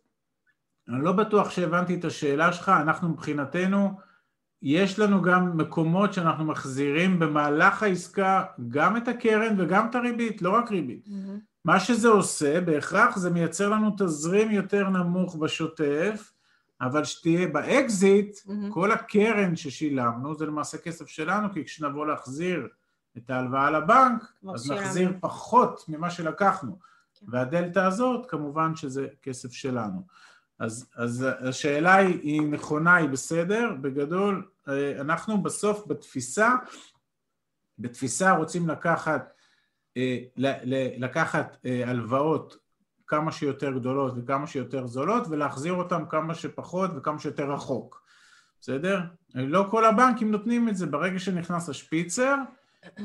אני 0.88 1.04
לא 1.04 1.12
בטוח 1.12 1.50
שהבנתי 1.50 1.94
את 1.94 2.04
השאלה 2.04 2.52
שלך, 2.52 2.68
אנחנו 2.68 3.08
מבחינתנו, 3.08 3.90
יש 4.62 4.98
לנו 4.98 5.22
גם 5.22 5.56
מקומות 5.56 6.12
שאנחנו 6.12 6.44
מחזירים 6.44 7.18
במהלך 7.18 7.82
העסקה 7.82 8.44
גם 8.68 8.96
את 8.96 9.08
הקרן 9.08 9.54
וגם 9.58 9.86
את 9.90 9.94
הריבית, 9.94 10.42
לא 10.42 10.50
רק 10.50 10.70
ריבית. 10.70 11.06
Mm-hmm. 11.06 11.40
מה 11.64 11.80
שזה 11.80 12.08
עושה, 12.08 12.60
בהכרח 12.60 13.16
זה 13.16 13.30
מייצר 13.30 13.68
לנו 13.68 13.90
תזרים 13.98 14.50
יותר 14.50 14.88
נמוך 14.88 15.36
בשוטף, 15.36 16.32
אבל 16.80 17.04
שתהיה 17.04 17.48
באקזיט, 17.48 18.36
mm-hmm. 18.36 18.72
כל 18.72 18.92
הקרן 18.92 19.56
ששילמנו 19.56 20.34
זה 20.34 20.46
למעשה 20.46 20.78
כסף 20.78 21.06
שלנו, 21.06 21.52
כי 21.52 21.64
כשנבוא 21.64 22.06
להחזיר 22.06 22.68
את 23.16 23.30
ההלוואה 23.30 23.70
לבנק, 23.70 24.22
אז 24.54 24.62
שלנו. 24.64 24.80
נחזיר 24.80 25.12
פחות 25.20 25.84
ממה 25.88 26.10
שלקחנו. 26.10 26.78
כן. 27.14 27.26
והדלתא 27.28 27.78
הזאת, 27.78 28.30
כמובן 28.30 28.76
שזה 28.76 29.06
כסף 29.22 29.52
שלנו. 29.52 30.02
אז, 30.58 30.90
אז 30.96 31.26
השאלה 31.40 31.94
היא, 31.94 32.20
היא 32.22 32.42
נכונה, 32.42 32.96
היא 32.96 33.08
בסדר, 33.08 33.74
בגדול 33.80 34.48
אה, 34.68 35.00
אנחנו 35.00 35.42
בסוף 35.42 35.86
בתפיסה, 35.86 36.54
בתפיסה 37.78 38.32
רוצים 38.32 38.68
לקחת, 38.68 39.32
אה, 39.96 40.18
לקחת 40.98 41.56
אה, 41.64 41.90
הלוואות 41.90 42.56
כמה 43.08 43.32
שיותר 43.32 43.70
גדולות 43.70 44.14
וכמה 44.16 44.46
שיותר 44.46 44.86
זולות 44.86 45.28
ולהחזיר 45.28 45.72
אותן 45.72 46.02
כמה 46.08 46.34
שפחות 46.34 46.90
וכמה 46.96 47.18
שיותר 47.18 47.52
רחוק, 47.52 48.02
בסדר? 48.60 49.00
לא 49.34 49.66
כל 49.70 49.84
הבנקים 49.84 50.30
נותנים 50.30 50.68
את 50.68 50.76
זה, 50.76 50.86
ברגע 50.86 51.18
שנכנס 51.18 51.68
השפיצר, 51.68 52.34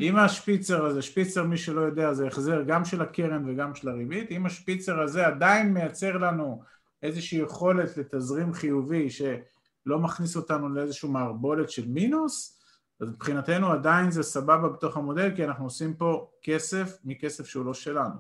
אם 0.02 0.16
השפיצר 0.16 0.86
הזה, 0.86 1.02
שפיצר 1.02 1.44
מי 1.44 1.58
שלא 1.58 1.82
יודע 1.82 2.14
זה 2.14 2.28
החזר 2.28 2.62
גם 2.62 2.86
של 2.86 3.02
הקרן 3.02 3.50
וגם 3.50 3.76
של 3.76 3.90
הריבית, 3.90 4.32
אם 4.32 4.46
השפיצר 4.46 5.02
הזה 5.02 5.28
עדיין 5.28 5.74
מייצר 5.74 6.18
לנו 6.18 6.62
איזושהי 7.04 7.40
יכולת 7.40 7.98
לתזרים 7.98 8.54
חיובי 8.54 9.10
שלא 9.10 10.00
מכניס 10.00 10.36
אותנו 10.36 10.70
לאיזושהי 10.70 11.10
מערבולת 11.10 11.70
של 11.70 11.88
מינוס, 11.88 12.60
אז 13.02 13.10
מבחינתנו 13.10 13.72
עדיין 13.72 14.12
זה 14.12 14.24
סבבה 14.24 14.70
בתוך 14.70 14.98
המודל 14.98 15.36
כי 15.36 15.46
אנחנו 15.46 15.64
עושים 15.66 15.94
פה 15.94 16.30
כסף 16.44 16.98
מכסף 17.04 17.46
שהוא 17.46 17.66
לא 17.66 17.74
שלנו. 17.74 18.16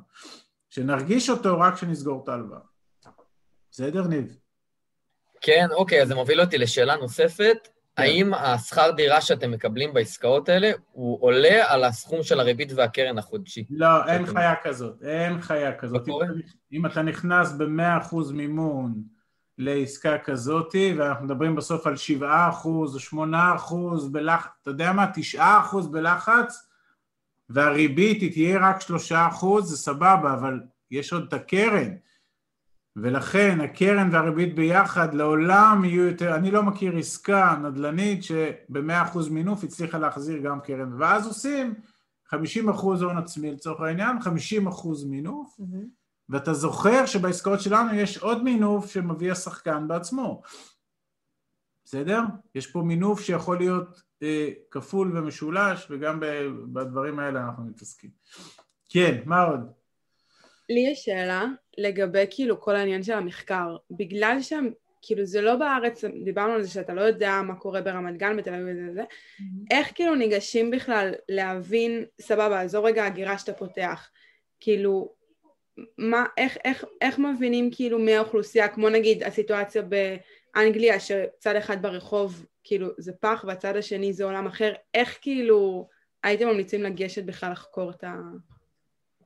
שנרגיש 0.73 1.29
אותו 1.29 1.59
רק 1.59 1.73
כשנסגור 1.73 2.21
את 2.23 2.29
ההלוואה. 2.29 2.59
בסדר 3.71 4.07
ניב? 4.07 4.37
כן, 5.41 5.67
אוקיי, 5.71 6.01
אז 6.01 6.07
זה 6.07 6.15
מוביל 6.15 6.41
אותי 6.41 6.57
לשאלה 6.57 6.95
נוספת. 6.95 7.57
כן. 7.95 8.03
האם 8.03 8.33
השכר 8.33 8.91
דירה 8.91 9.21
שאתם 9.21 9.51
מקבלים 9.51 9.93
בעסקאות 9.93 10.49
האלה, 10.49 10.71
הוא 10.91 11.17
עולה 11.21 11.73
על 11.73 11.83
הסכום 11.83 12.23
של 12.23 12.39
הריבית 12.39 12.71
והקרן 12.75 13.17
החודשי? 13.17 13.65
לא, 13.69 14.05
אין 14.07 14.25
חיה 14.25 14.53
כזאת, 14.63 15.03
אין 15.03 15.41
חיה 15.41 15.77
כזאת. 15.77 16.07
אם, 16.07 16.13
אם 16.73 16.85
אתה 16.85 17.01
נכנס 17.01 17.51
ב-100% 17.51 18.15
מימון 18.33 18.93
לעסקה 19.57 20.17
כזאת, 20.17 20.75
ואנחנו 20.97 21.25
מדברים 21.25 21.55
בסוף 21.55 21.87
על 21.87 21.93
7% 22.21 22.25
או 22.65 22.85
8% 23.13 23.15
בלחץ, 24.11 24.49
אתה 24.61 24.69
יודע 24.69 24.91
מה, 24.91 25.05
9% 25.35 25.39
בלחץ, 25.91 26.67
והריבית 27.49 28.21
היא 28.21 28.31
תהיה 28.31 28.69
רק 28.69 28.81
3%, 29.41 29.61
זה 29.61 29.77
סבבה, 29.77 30.33
אבל 30.33 30.59
יש 30.91 31.13
עוד 31.13 31.23
את 31.27 31.33
הקרן. 31.33 31.89
ולכן 32.95 33.61
הקרן 33.61 34.09
והריבית 34.11 34.55
ביחד 34.55 35.13
לעולם 35.13 35.85
יהיו 35.85 36.07
יותר, 36.07 36.35
אני 36.35 36.51
לא 36.51 36.63
מכיר 36.63 36.97
עסקה 36.97 37.55
נדל"נית 37.61 38.23
שבמאה 38.23 39.03
אחוז 39.03 39.29
מינוף 39.29 39.63
הצליחה 39.63 39.97
להחזיר 39.97 40.37
גם 40.37 40.59
קרן, 40.61 40.93
ואז 41.01 41.27
עושים 41.27 41.73
50 42.27 42.69
אחוז 42.69 43.01
הון 43.01 43.17
עצמי 43.17 43.51
לצורך 43.51 43.81
העניין, 43.81 44.21
50 44.21 44.67
אחוז 44.67 45.05
מינוף, 45.05 45.57
mm-hmm. 45.59 45.85
ואתה 46.29 46.53
זוכר 46.53 47.05
שבעסקאות 47.05 47.61
שלנו 47.61 47.93
יש 47.93 48.17
עוד 48.17 48.43
מינוף 48.43 48.91
שמביא 48.91 49.31
השחקן 49.31 49.87
בעצמו, 49.87 50.41
בסדר? 51.85 52.21
יש 52.55 52.67
פה 52.67 52.81
מינוף 52.81 53.21
שיכול 53.21 53.57
להיות 53.57 54.01
כפול 54.71 55.17
ומשולש, 55.17 55.87
וגם 55.89 56.19
בדברים 56.73 57.19
האלה 57.19 57.39
אנחנו 57.39 57.63
מתעסקים. 57.63 58.09
כן, 58.89 59.21
מה 59.25 59.43
עוד? 59.43 59.59
לי 60.69 60.89
יש 60.91 61.03
שאלה 61.05 61.45
לגבי 61.77 62.25
כאילו 62.29 62.61
כל 62.61 62.75
העניין 62.75 63.03
של 63.03 63.13
המחקר. 63.13 63.77
בגלל 63.91 64.37
שהם, 64.41 64.71
כאילו 65.01 65.25
זה 65.25 65.41
לא 65.41 65.55
בארץ, 65.55 66.03
דיברנו 66.23 66.53
על 66.53 66.63
זה 66.63 66.69
שאתה 66.69 66.93
לא 66.93 67.01
יודע 67.01 67.41
מה 67.41 67.55
קורה 67.55 67.81
ברמת 67.81 68.17
גן, 68.17 68.37
בתל 68.37 68.53
אביב 68.53 68.67
וזה 68.69 68.91
וזה, 68.91 69.01
mm-hmm. 69.01 69.43
איך 69.71 69.91
כאילו 69.95 70.15
ניגשים 70.15 70.71
בכלל 70.71 71.13
להבין, 71.29 72.05
סבבה, 72.21 72.61
עזוב 72.61 72.85
רגע 72.85 73.05
הגירה 73.05 73.37
שאתה 73.37 73.53
פותח, 73.53 74.09
כאילו, 74.59 75.13
מה, 75.97 76.25
איך, 76.37 76.57
איך, 76.65 76.85
איך 77.01 77.19
מבינים 77.19 77.69
כאילו 77.71 77.99
מי 77.99 78.15
האוכלוסייה, 78.15 78.67
כמו 78.67 78.89
נגיד 78.89 79.23
הסיטואציה 79.23 79.81
באנגליה, 79.81 80.99
שצד 80.99 81.55
אחד 81.55 81.81
ברחוב 81.81 82.45
כאילו 82.63 82.87
זה 82.97 83.13
פח 83.13 83.45
והצד 83.47 83.75
השני 83.75 84.13
זה 84.13 84.23
עולם 84.23 84.47
אחר, 84.47 84.73
איך 84.93 85.17
כאילו 85.21 85.89
הייתם 86.23 86.47
ממליצים 86.47 86.83
לגשת 86.83 87.23
בכלל 87.23 87.51
לחקור 87.51 87.91
את 87.91 88.03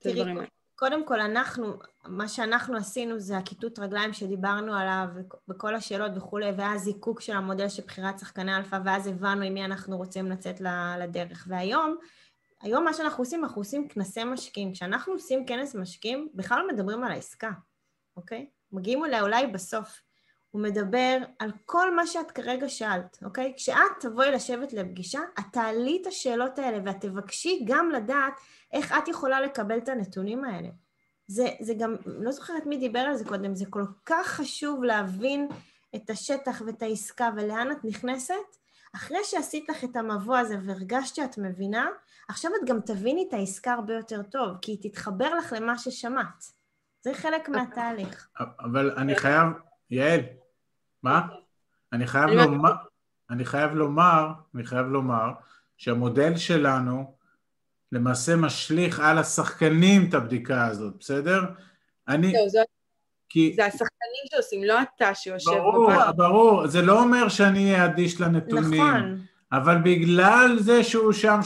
הדברים 0.06 0.38
האלה? 0.38 0.48
קודם 0.80 1.06
כל, 1.06 1.20
אנחנו, 1.20 1.74
מה 2.06 2.28
שאנחנו 2.28 2.78
עשינו 2.78 3.20
זה 3.20 3.38
הכיתות 3.38 3.80
רגליים 3.80 4.14
שדיברנו 4.14 4.76
עליו 4.76 5.06
וכל 5.50 5.76
השאלות 5.76 6.12
וכולי, 6.16 6.52
ואז 6.58 6.82
זיקוק 6.82 7.22
של 7.22 7.34
המודל 7.34 7.70
של 7.70 7.84
בחירת 7.84 8.20
שחקני 8.20 8.58
אלפא, 8.58 8.80
ואז 8.86 9.08
הבנו 9.08 9.42
עם 9.42 9.54
מי 9.54 9.66
אנחנו 9.66 9.98
רוצים 9.98 10.32
לצאת 10.32 10.62
לדרך. 11.00 11.46
והיום, 11.48 11.98
היום 12.62 12.84
מה 12.84 12.94
שאנחנו 12.94 13.24
עושים, 13.24 13.44
אנחנו 13.44 13.62
עושים 13.62 13.88
כנסי 13.88 14.24
משקיעים. 14.24 14.74
כשאנחנו 14.74 15.14
עושים 15.14 15.46
כנס 15.46 15.76
משקיעים, 15.76 16.30
בכלל 16.34 16.60
לא 16.60 16.68
מדברים 16.74 17.04
על 17.04 17.12
העסקה, 17.12 17.52
אוקיי? 18.18 18.50
מגיעים 18.72 19.00
אולי 19.00 19.22
אולי 19.22 19.48
בסוף. 19.48 20.02
הוא 20.52 20.62
מדבר 20.62 21.18
על 21.40 21.52
כל 21.66 21.96
מה 21.96 22.08
שאת 22.08 22.32
כרגע 22.32 22.70
שאלת, 22.70 23.18
אוקיי? 23.24 23.54
כשאת 23.58 23.92
תבואי 24.00 24.32
לשבת 24.32 24.74
לפגישה, 24.74 25.20
את 25.40 25.46
תעלי 25.52 26.00
את 26.02 26.08
השאלות 26.08 26.60
האלה 26.60 26.78
ואת 26.86 27.02
תבקשי 27.02 27.66
גם 27.68 27.90
לדעת 27.90 28.34
איך 28.74 28.94
את 28.98 29.08
יכולה 29.08 29.42
לקבל 29.42 29.78
את 29.78 29.90
הנתונים 29.90 30.44
האלה. 30.44 30.70
זה, 31.28 31.48
זה 31.60 31.74
גם, 31.74 31.96
לא 32.06 32.32
זוכרת 32.32 32.66
מי 32.66 32.78
דיבר 32.78 33.00
על 33.00 33.16
זה 33.16 33.26
קודם, 33.26 33.56
זה 33.56 33.66
כל 33.70 33.86
כך 34.06 34.28
חשוב 34.28 34.84
להבין 34.84 35.48
את 35.96 36.10
השטח 36.10 36.62
ואת 36.66 36.82
העסקה 36.82 37.30
ולאן 37.36 37.72
את 37.72 37.86
נכנסת. 37.86 38.58
אחרי 38.96 39.20
שעשית 39.24 39.70
לך 39.70 39.84
את 39.84 39.96
המבוא 39.96 40.38
הזה 40.38 40.56
והרגשת 40.64 41.16
שאת 41.16 41.38
מבינה, 41.38 41.88
עכשיו 42.28 42.52
את 42.62 42.70
גם 42.70 42.82
תביני 42.82 43.26
את 43.30 43.34
העסקה 43.34 43.74
הרבה 43.74 43.94
יותר 43.94 44.24
טוב, 44.24 44.58
כי 44.62 44.72
היא 44.72 44.92
תתחבר 44.92 45.36
לך 45.36 45.54
למה 45.54 45.78
ששמעת. 45.78 46.58
זה 47.02 47.14
חלק 47.14 47.50
מהתהליך. 47.50 48.28
אבל 48.60 48.92
אני 48.98 49.16
חייב, 49.16 49.48
יעל, 49.92 50.20
מה? 51.04 51.22
אני 51.94 52.08
חייב 52.08 52.30
לומר, 52.30 52.74
אני 53.30 53.46
חייב 53.46 53.74
לומר, 53.74 54.32
אני 54.56 54.66
חייב 54.66 54.88
לומר 54.88 55.32
שהמודל 55.78 56.38
שלנו 56.38 57.16
למעשה 57.92 58.36
משליך 58.36 59.00
על 59.00 59.18
השחקנים 59.18 60.10
את 60.10 60.14
הבדיקה 60.14 60.68
הזאת, 60.68 60.94
בסדר? 61.00 61.44
אני... 62.08 62.34
כי... 63.30 63.54
זה 63.56 63.66
השחקנים 63.66 64.24
שעושים, 64.32 64.64
לא 64.64 64.82
אתה 64.82 65.16
שיושב 65.16 65.52
ברור, 65.52 65.92
בבית. 65.92 66.16
ברור, 66.16 66.68
זה 66.68 66.82
לא 66.82 67.02
אומר 67.04 67.30
שאני 67.30 67.74
אהיה 67.74 67.86
אדיש 67.86 68.22
לנתונים. 68.22 68.82
נכון. 68.82 69.20
אבל 69.52 69.78
בגלל 69.84 70.58
זה 70.60 70.84
שהוא 70.84 71.12
שם 71.12 71.40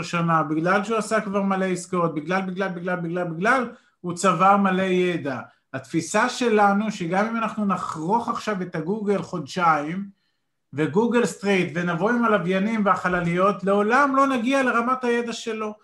13-14 0.00 0.02
שנה, 0.02 0.42
בגלל 0.42 0.84
שהוא 0.84 0.96
עשה 0.96 1.20
כבר 1.20 1.42
מלא 1.42 1.64
עסקאות, 1.64 2.14
בגלל, 2.14 2.42
בגלל, 2.42 2.68
בגלל, 2.68 2.96
בגלל, 2.96 3.24
בגלל, 3.24 3.70
הוא 4.00 4.14
צבר 4.14 4.56
מלא 4.56 4.82
ידע. 4.82 5.40
התפיסה 5.72 6.28
שלנו, 6.28 6.90
שגם 6.90 7.26
אם 7.26 7.36
אנחנו 7.36 7.64
נחרוך 7.64 8.28
עכשיו 8.28 8.62
את 8.62 8.74
הגוגל 8.74 9.22
חודשיים, 9.22 10.10
וגוגל 10.72 11.26
סטריט, 11.26 11.72
ונבוא 11.74 12.10
עם 12.10 12.24
הלוויינים 12.24 12.84
והחלליות, 12.84 13.64
לעולם 13.64 14.16
לא 14.16 14.26
נגיע 14.26 14.62
לרמת 14.62 15.04
הידע 15.04 15.32
שלו. 15.32 15.74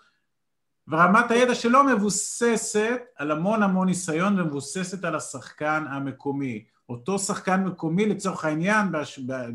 ורמת 0.87 1.31
הידע 1.31 1.55
שלו 1.55 1.83
מבוססת 1.83 3.01
על 3.15 3.31
המון 3.31 3.63
המון 3.63 3.87
ניסיון 3.87 4.39
ומבוססת 4.39 5.03
על 5.03 5.15
השחקן 5.15 5.85
המקומי. 5.89 6.65
אותו 6.89 7.19
שחקן 7.19 7.63
מקומי 7.63 8.05
לצורך 8.05 8.45
העניין, 8.45 8.87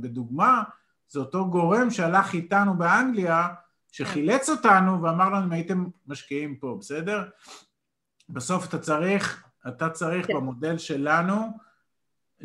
בדוגמה, 0.00 0.62
זה 1.08 1.18
אותו 1.18 1.50
גורם 1.50 1.90
שהלך 1.90 2.34
איתנו 2.34 2.74
באנגליה, 2.74 3.48
שחילץ 3.92 4.48
אותנו 4.48 5.02
ואמר 5.02 5.30
לנו 5.30 5.44
אם 5.44 5.52
הייתם 5.52 5.84
משקיעים 6.06 6.56
פה, 6.56 6.76
בסדר? 6.80 7.24
בסוף 8.28 8.68
אתה 8.68 8.78
צריך, 8.78 9.44
אתה 9.68 9.90
צריך 9.90 10.30
במודל 10.30 10.78
שלנו 10.78 11.34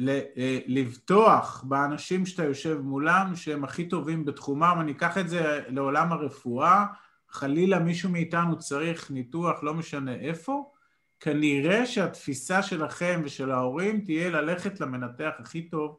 אה, 0.07 0.59
לבטוח 0.67 1.63
באנשים 1.67 2.25
שאתה 2.25 2.43
יושב 2.43 2.79
מולם, 2.81 3.35
שהם 3.35 3.63
הכי 3.63 3.89
טובים 3.89 4.25
בתחומם, 4.25 4.77
אני 4.81 4.91
אקח 4.91 5.17
את 5.17 5.29
זה 5.29 5.63
לעולם 5.67 6.11
הרפואה, 6.11 6.85
חלילה 7.29 7.79
מישהו 7.79 8.09
מאיתנו 8.09 8.59
צריך 8.59 9.11
ניתוח, 9.11 9.63
לא 9.63 9.73
משנה 9.73 10.15
איפה, 10.15 10.71
כנראה 11.19 11.85
שהתפיסה 11.85 12.63
שלכם 12.63 13.21
ושל 13.25 13.51
ההורים 13.51 14.01
תהיה 14.01 14.29
ללכת 14.29 14.79
למנתח 14.79 15.31
הכי 15.39 15.61
טוב, 15.61 15.97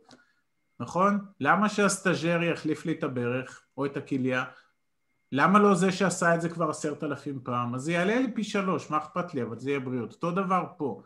נכון? 0.81 1.19
למה 1.41 1.69
שהסטאג'ר 1.69 2.43
יחליף 2.43 2.87
לי 2.87 2.93
את 2.93 3.03
הברך 3.03 3.63
או 3.77 3.87
את 3.87 3.97
הכליה? 3.97 4.45
למה 5.33 5.59
לא 5.59 5.75
זה 5.75 5.93
שעשה 5.93 6.35
את 6.35 6.41
זה 6.41 6.49
כבר 6.49 6.71
עשרת 6.71 7.05
אלפים 7.05 7.41
פעם? 7.43 7.75
אז 7.75 7.83
זה 7.83 7.93
יעלה 7.93 8.21
לי 8.21 8.35
פי 8.35 8.45
שלוש, 8.45 8.91
מה 8.91 8.99
אכפת 8.99 9.35
לי? 9.35 9.43
אבל 9.43 9.59
זה 9.59 9.71
יהיה 9.71 9.81
בריאות. 9.81 10.13
אותו 10.13 10.31
דבר 10.31 10.65
פה. 10.77 11.03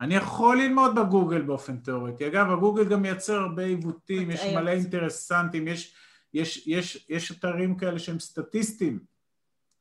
אני 0.00 0.14
יכול 0.14 0.58
ללמוד 0.62 0.94
בגוגל 0.94 1.42
באופן 1.42 1.76
תיאורטי. 1.76 2.26
אגב, 2.26 2.50
הגוגל 2.50 2.84
גם 2.84 3.02
מייצר 3.02 3.34
הרבה 3.34 3.62
עיוותים, 3.62 4.30
יש. 4.30 4.44
מלא 4.44 4.70
אינטרסנטים, 4.70 5.68
יש, 5.68 5.94
יש, 6.34 6.66
יש, 6.66 7.06
יש 7.08 7.32
אתרים 7.32 7.74
כאלה 7.76 7.98
שהם 7.98 8.18
סטטיסטיים. 8.20 8.98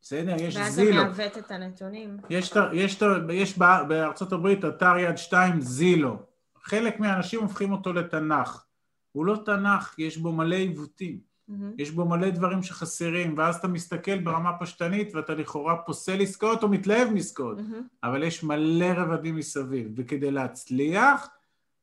בסדר? 0.01 0.35
יש 0.39 0.55
ואז 0.55 0.73
זה 0.73 0.83
זילו. 0.85 1.03
מעוות 1.03 1.37
את 1.37 1.51
הנתונים. 1.51 2.17
יש, 2.29 2.53
יש, 2.73 2.99
יש 3.33 3.57
בא- 3.57 3.83
בארצות 3.83 4.31
הברית 4.33 4.65
אתר 4.65 4.97
יד 4.97 5.15
שתיים 5.17 5.61
זילו. 5.61 6.19
חלק 6.63 6.99
מהאנשים 6.99 7.39
הופכים 7.41 7.71
אותו 7.71 7.93
לתנ"ך. 7.93 8.63
הוא 9.11 9.25
לא 9.25 9.41
תנ"ך, 9.45 9.95
יש 9.99 10.17
בו 10.17 10.31
מלא 10.31 10.55
עיוותים. 10.55 11.28
מהמם. 11.49 11.71
יש 11.77 11.91
בו 11.91 12.05
מלא 12.05 12.29
דברים 12.29 12.63
שחסרים, 12.63 13.37
ואז 13.37 13.55
אתה 13.55 13.67
מסתכל 13.67 14.19
ברמה 14.19 14.57
פשטנית 14.59 15.15
ואתה 15.15 15.33
לכאורה 15.33 15.75
פוסל 15.75 16.21
עסקאות 16.21 16.63
או 16.63 16.69
מתלהב 16.69 17.09
מעסקאות, 17.09 17.57
מהמם. 17.57 17.81
אבל 18.03 18.23
יש 18.23 18.43
מלא 18.43 18.85
רבדים 18.97 19.35
מסביב, 19.35 19.91
וכדי 19.95 20.31
להצליח 20.31 21.29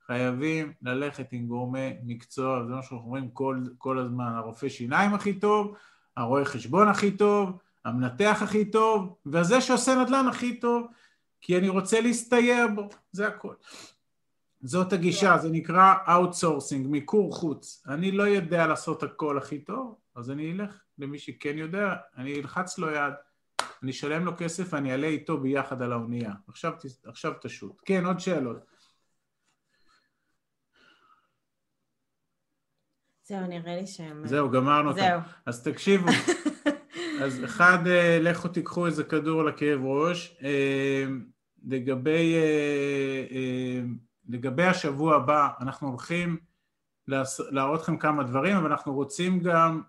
חייבים 0.07 0.72
ללכת 0.83 1.33
עם 1.33 1.46
גורמי 1.46 1.96
מקצוע, 2.02 2.64
זה 2.64 2.72
מה 2.74 2.83
שאנחנו 2.83 3.07
אומרים 3.07 3.31
כל, 3.31 3.61
כל 3.79 3.98
הזמן, 3.98 4.33
הרופא 4.37 4.68
שיניים 4.68 5.14
הכי 5.14 5.33
טוב, 5.33 5.74
הרואה 6.16 6.44
חשבון 6.44 6.88
הכי 6.88 7.11
טוב, 7.11 7.59
המנתח 7.85 8.38
הכי 8.42 8.64
טוב, 8.64 9.16
וזה 9.26 9.61
שעושה 9.61 9.94
נדל"ן 9.94 10.26
הכי 10.29 10.61
טוב, 10.61 10.87
כי 11.40 11.59
אני 11.59 11.68
רוצה 11.68 12.00
להסתייע 12.00 12.66
בו, 12.66 12.88
זה 13.12 13.26
הכל. 13.26 13.55
זאת 14.66 14.92
הגישה, 14.92 15.38
זה 15.38 15.50
נקרא 15.50 15.94
outsourcing, 16.09 16.87
מיקור 16.87 17.35
חוץ. 17.35 17.83
אני 17.88 18.11
לא 18.11 18.22
יודע 18.22 18.66
לעשות 18.66 19.02
הכל 19.02 19.38
הכי 19.38 19.59
טוב, 19.59 19.98
אז 20.14 20.31
אני 20.31 20.52
אלך 20.52 20.83
למי 20.98 21.18
שכן 21.18 21.59
יודע, 21.59 21.94
אני 22.16 22.40
אלחץ 22.40 22.79
לו 22.79 22.90
יד, 22.90 23.12
אני 23.83 23.90
אשלם 23.90 24.24
לו 24.24 24.33
כסף 24.38 24.72
ואני 24.72 24.92
אעלה 24.92 25.07
איתו 25.07 25.40
ביחד 25.40 25.83
על 25.83 25.92
האונייה. 25.92 26.33
עכשיו, 26.48 26.72
עכשיו 27.05 27.33
תשוט. 27.40 27.83
כן, 27.85 28.07
עוד 28.07 28.20
שאלות. 28.20 28.57
זהו, 33.24 33.46
נראה 33.46 33.76
לי 33.76 33.87
שהם... 33.87 34.26
זהו, 34.26 34.50
גמרנו 34.50 34.88
אותם. 34.88 35.00
זהו. 35.00 35.20
אז 35.46 35.62
תקשיבו. 35.62 36.09
אז 37.22 37.44
אחד, 37.44 37.87
אה, 37.87 38.18
לכו 38.20 38.48
תיקחו 38.48 38.87
איזה 38.87 39.05
כדור 39.05 39.44
לכאב 39.44 39.81
ראש. 39.85 40.37
אה, 40.42 41.05
לגבי, 41.64 42.35
אה, 42.35 43.83
לגבי 44.28 44.64
השבוע 44.64 45.16
הבא, 45.16 45.48
אנחנו 45.60 45.88
הולכים 45.88 46.36
להראות 47.50 47.80
לכם 47.80 47.96
כמה 47.96 48.22
דברים, 48.22 48.56
אבל 48.56 48.70
אנחנו 48.70 48.94
רוצים 48.94 49.40
גם 49.40 49.82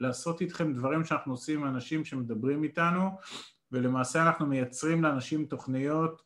לעשות 0.00 0.40
איתכם 0.40 0.72
דברים 0.72 1.04
שאנחנו 1.04 1.32
עושים 1.32 1.60
עם 1.60 1.74
אנשים 1.74 2.04
שמדברים 2.04 2.62
איתנו, 2.62 3.10
ולמעשה 3.72 4.22
אנחנו 4.22 4.46
מייצרים 4.46 5.02
לאנשים 5.02 5.44
תוכניות 5.44 6.22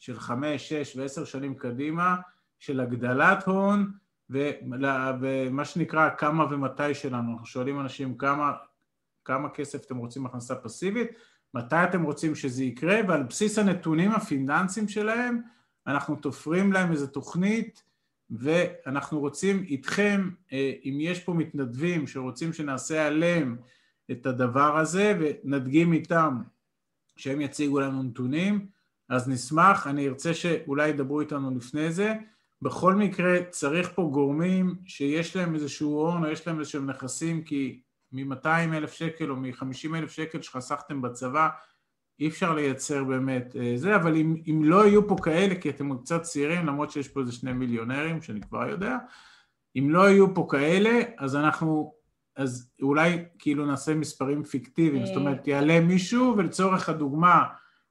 של 0.00 0.20
חמש, 0.20 0.68
שש 0.68 0.96
ועשר 0.96 1.24
שנים 1.24 1.54
קדימה, 1.54 2.16
של 2.58 2.80
הגדלת 2.80 3.44
הון, 3.44 3.92
ומה 4.30 5.64
שנקרא 5.64 6.10
כמה 6.18 6.44
ומתי 6.50 6.94
שלנו, 6.94 7.32
אנחנו 7.32 7.46
שואלים 7.46 7.80
אנשים 7.80 8.18
כמה, 8.18 8.52
כמה 9.24 9.48
כסף 9.50 9.84
אתם 9.86 9.96
רוצים 9.96 10.26
הכנסה 10.26 10.54
פסיבית, 10.54 11.08
מתי 11.54 11.76
אתם 11.84 12.02
רוצים 12.02 12.34
שזה 12.34 12.64
יקרה, 12.64 13.00
ועל 13.08 13.22
בסיס 13.22 13.58
הנתונים 13.58 14.12
הפיננסיים 14.12 14.88
שלהם, 14.88 15.42
אנחנו 15.86 16.16
תופרים 16.16 16.72
להם 16.72 16.92
איזו 16.92 17.06
תוכנית, 17.06 17.82
ואנחנו 18.30 19.20
רוצים 19.20 19.62
איתכם, 19.62 20.30
אה, 20.52 20.72
אם 20.84 20.98
יש 21.00 21.20
פה 21.20 21.34
מתנדבים 21.34 22.06
שרוצים 22.06 22.52
שנעשה 22.52 23.06
עליהם 23.06 23.56
את 24.10 24.26
הדבר 24.26 24.78
הזה, 24.78 25.18
ונדגים 25.20 25.92
איתם 25.92 26.42
שהם 27.16 27.40
יציגו 27.40 27.80
לנו 27.80 28.02
נתונים, 28.02 28.66
אז 29.08 29.28
נשמח, 29.28 29.86
אני 29.86 30.08
ארצה 30.08 30.34
שאולי 30.34 30.88
ידברו 30.88 31.20
איתנו 31.20 31.56
לפני 31.56 31.92
זה, 31.92 32.14
בכל 32.62 32.94
מקרה 32.94 33.38
צריך 33.50 33.90
פה 33.94 34.08
גורמים 34.12 34.74
שיש 34.86 35.36
להם 35.36 35.54
איזשהו 35.54 35.90
הון 35.90 36.24
או 36.24 36.30
יש 36.30 36.46
להם 36.46 36.60
איזשהם 36.60 36.90
נכסים 36.90 37.42
כי 37.42 37.80
מ-200 38.12 38.46
אלף 38.46 38.92
שקל 38.92 39.30
או 39.30 39.36
מ-50 39.36 39.96
אלף 39.96 40.12
שקל 40.12 40.42
שחסכתם 40.42 41.02
בצבא 41.02 41.48
אי 42.22 42.28
אפשר 42.28 42.54
לייצר 42.54 43.04
באמת 43.04 43.56
אה, 43.56 43.72
זה, 43.76 43.96
אבל 43.96 44.16
אם, 44.16 44.36
אם 44.50 44.64
לא 44.64 44.86
יהיו 44.86 45.08
פה 45.08 45.16
כאלה, 45.22 45.54
כי 45.54 45.70
אתם 45.70 45.98
קצת 45.98 46.22
צעירים, 46.22 46.66
למרות 46.66 46.90
שיש 46.90 47.08
פה 47.08 47.20
איזה 47.20 47.32
שני 47.32 47.52
מיליונרים, 47.52 48.22
שאני 48.22 48.40
כבר 48.40 48.68
יודע, 48.68 48.96
אם 49.76 49.90
לא 49.90 50.10
יהיו 50.10 50.34
פה 50.34 50.46
כאלה, 50.50 51.00
אז 51.18 51.36
אנחנו, 51.36 51.94
אז 52.36 52.72
אולי 52.82 53.24
כאילו 53.38 53.66
נעשה 53.66 53.94
מספרים 53.94 54.44
פיקטיביים, 54.44 55.06
זאת 55.06 55.16
אומרת, 55.16 55.48
יעלה 55.48 55.80
מישהו 55.80 56.34
ולצורך 56.36 56.88
הדוגמה 56.88 57.44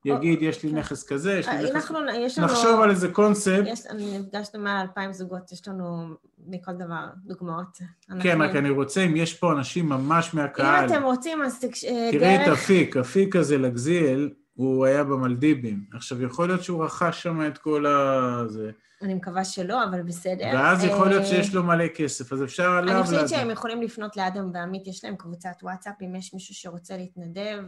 יגיד, 0.06 0.42
יש 0.42 0.64
לי 0.64 0.72
נכס 0.72 1.04
כזה, 1.04 1.34
יש 1.34 1.48
לי 1.48 1.72
נכס... 1.76 1.92
יש 2.18 2.38
לנו... 2.38 2.48
נחשוב 2.48 2.82
על 2.82 2.90
איזה 2.90 3.12
קונספט. 3.12 3.86
אני 3.90 4.20
נפגשנו 4.20 4.60
מעל 4.60 4.82
אלפיים 4.82 5.14
זוגות, 5.14 5.52
יש 5.52 5.68
לנו 5.68 6.08
מכל 6.48 6.74
דבר 6.74 7.08
דוגמאות. 7.26 7.78
כן, 8.22 8.42
רק 8.42 8.56
אני 8.56 8.70
רוצה, 8.70 9.02
אם 9.02 9.16
יש 9.16 9.34
פה 9.34 9.52
אנשים 9.52 9.90
ממש 9.90 10.34
אם 10.34 10.40
מהקהל, 10.40 10.86
אתם 10.86 11.04
רוצים, 11.04 11.44
אז. 11.44 11.64
אה, 11.64 12.10
תראי 12.12 12.36
את 12.36 12.42
דרך... 12.46 12.60
אפיק, 12.60 12.98
אפיק 12.98 13.36
הזה 13.36 13.58
לגזיאל, 13.58 14.30
הוא 14.54 14.86
היה 14.86 15.04
במלדיבים. 15.04 15.86
עכשיו, 15.94 16.24
יכול 16.24 16.48
להיות 16.48 16.64
שהוא 16.64 16.86
רכש 16.86 17.24
שם 17.24 17.48
את 17.48 17.58
כל 17.58 17.86
ה... 17.86 18.44
זה. 18.48 18.72
אני 19.02 19.14
מקווה 19.14 19.46
שלא, 19.46 19.84
אבל 19.84 20.02
בסדר. 20.02 20.46
ואז 20.54 20.84
יכול 20.84 21.08
להיות 21.08 21.22
אה, 21.22 21.28
שיש 21.28 21.54
לו 21.54 21.64
מלא 21.64 21.88
כסף, 21.88 22.34
אז 22.34 22.44
אפשר 22.44 22.72
עליו 22.72 22.96
אני 22.96 23.04
חושבת. 23.04 23.30
שהם 23.30 23.50
יכולים 23.50 23.82
לפנות 23.82 24.18
לאדם 24.18 24.52
ועמית, 24.54 24.88
יש 24.88 25.04
להם 25.06 25.16
קבוצת 25.16 25.56
וואטסאפ, 25.64 25.94
אם 26.02 26.16
יש 26.16 26.34
מישהו 26.34 26.56
שרוצה 26.56 26.98
להתנדב, 26.98 27.64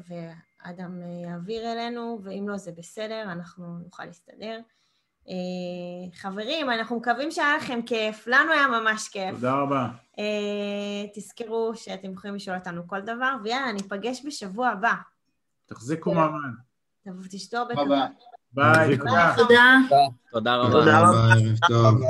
ואדם 0.66 1.02
אה, 1.02 1.30
יעביר 1.30 1.72
אלינו, 1.72 2.20
ואם 2.24 2.50
לא, 2.50 2.58
זה 2.58 2.72
בסדר, 2.78 3.22
אנחנו 3.24 3.78
נוכל 3.84 4.06
להסתדר. 4.06 4.60
אה, 5.30 5.34
חברים, 6.16 6.70
אנחנו 6.70 6.98
מקווים 6.98 7.32
שהיה 7.32 7.58
לכם 7.58 7.80
כיף, 7.86 8.28
לנו 8.28 8.52
היה 8.52 8.68
ממש 8.68 9.08
כיף. 9.08 9.36
תודה 9.36 9.54
רבה. 9.54 9.88
אה, 10.20 11.08
תזכרו 11.14 11.72
שאתם 11.76 12.12
יכולים 12.12 12.36
לשאול 12.36 12.58
אותנו 12.58 12.88
כל 12.88 13.02
דבר, 13.02 13.36
ויאללה, 13.44 13.72
ניפגש 13.72 14.26
בשבוע 14.26 14.70
הבא. 14.70 14.94
תחזיקו 15.66 16.14
מעמד. 16.14 16.50
תשתו 17.30 17.58
הרבה 17.58 17.76
ביי. 17.76 17.86
כבוד. 17.86 17.98
ביי. 18.54 18.98
תודה. 18.98 19.34
תודה. 20.32 20.56
רבה. 20.56 20.72
תודה 20.72 21.00
רבה. 21.80 22.08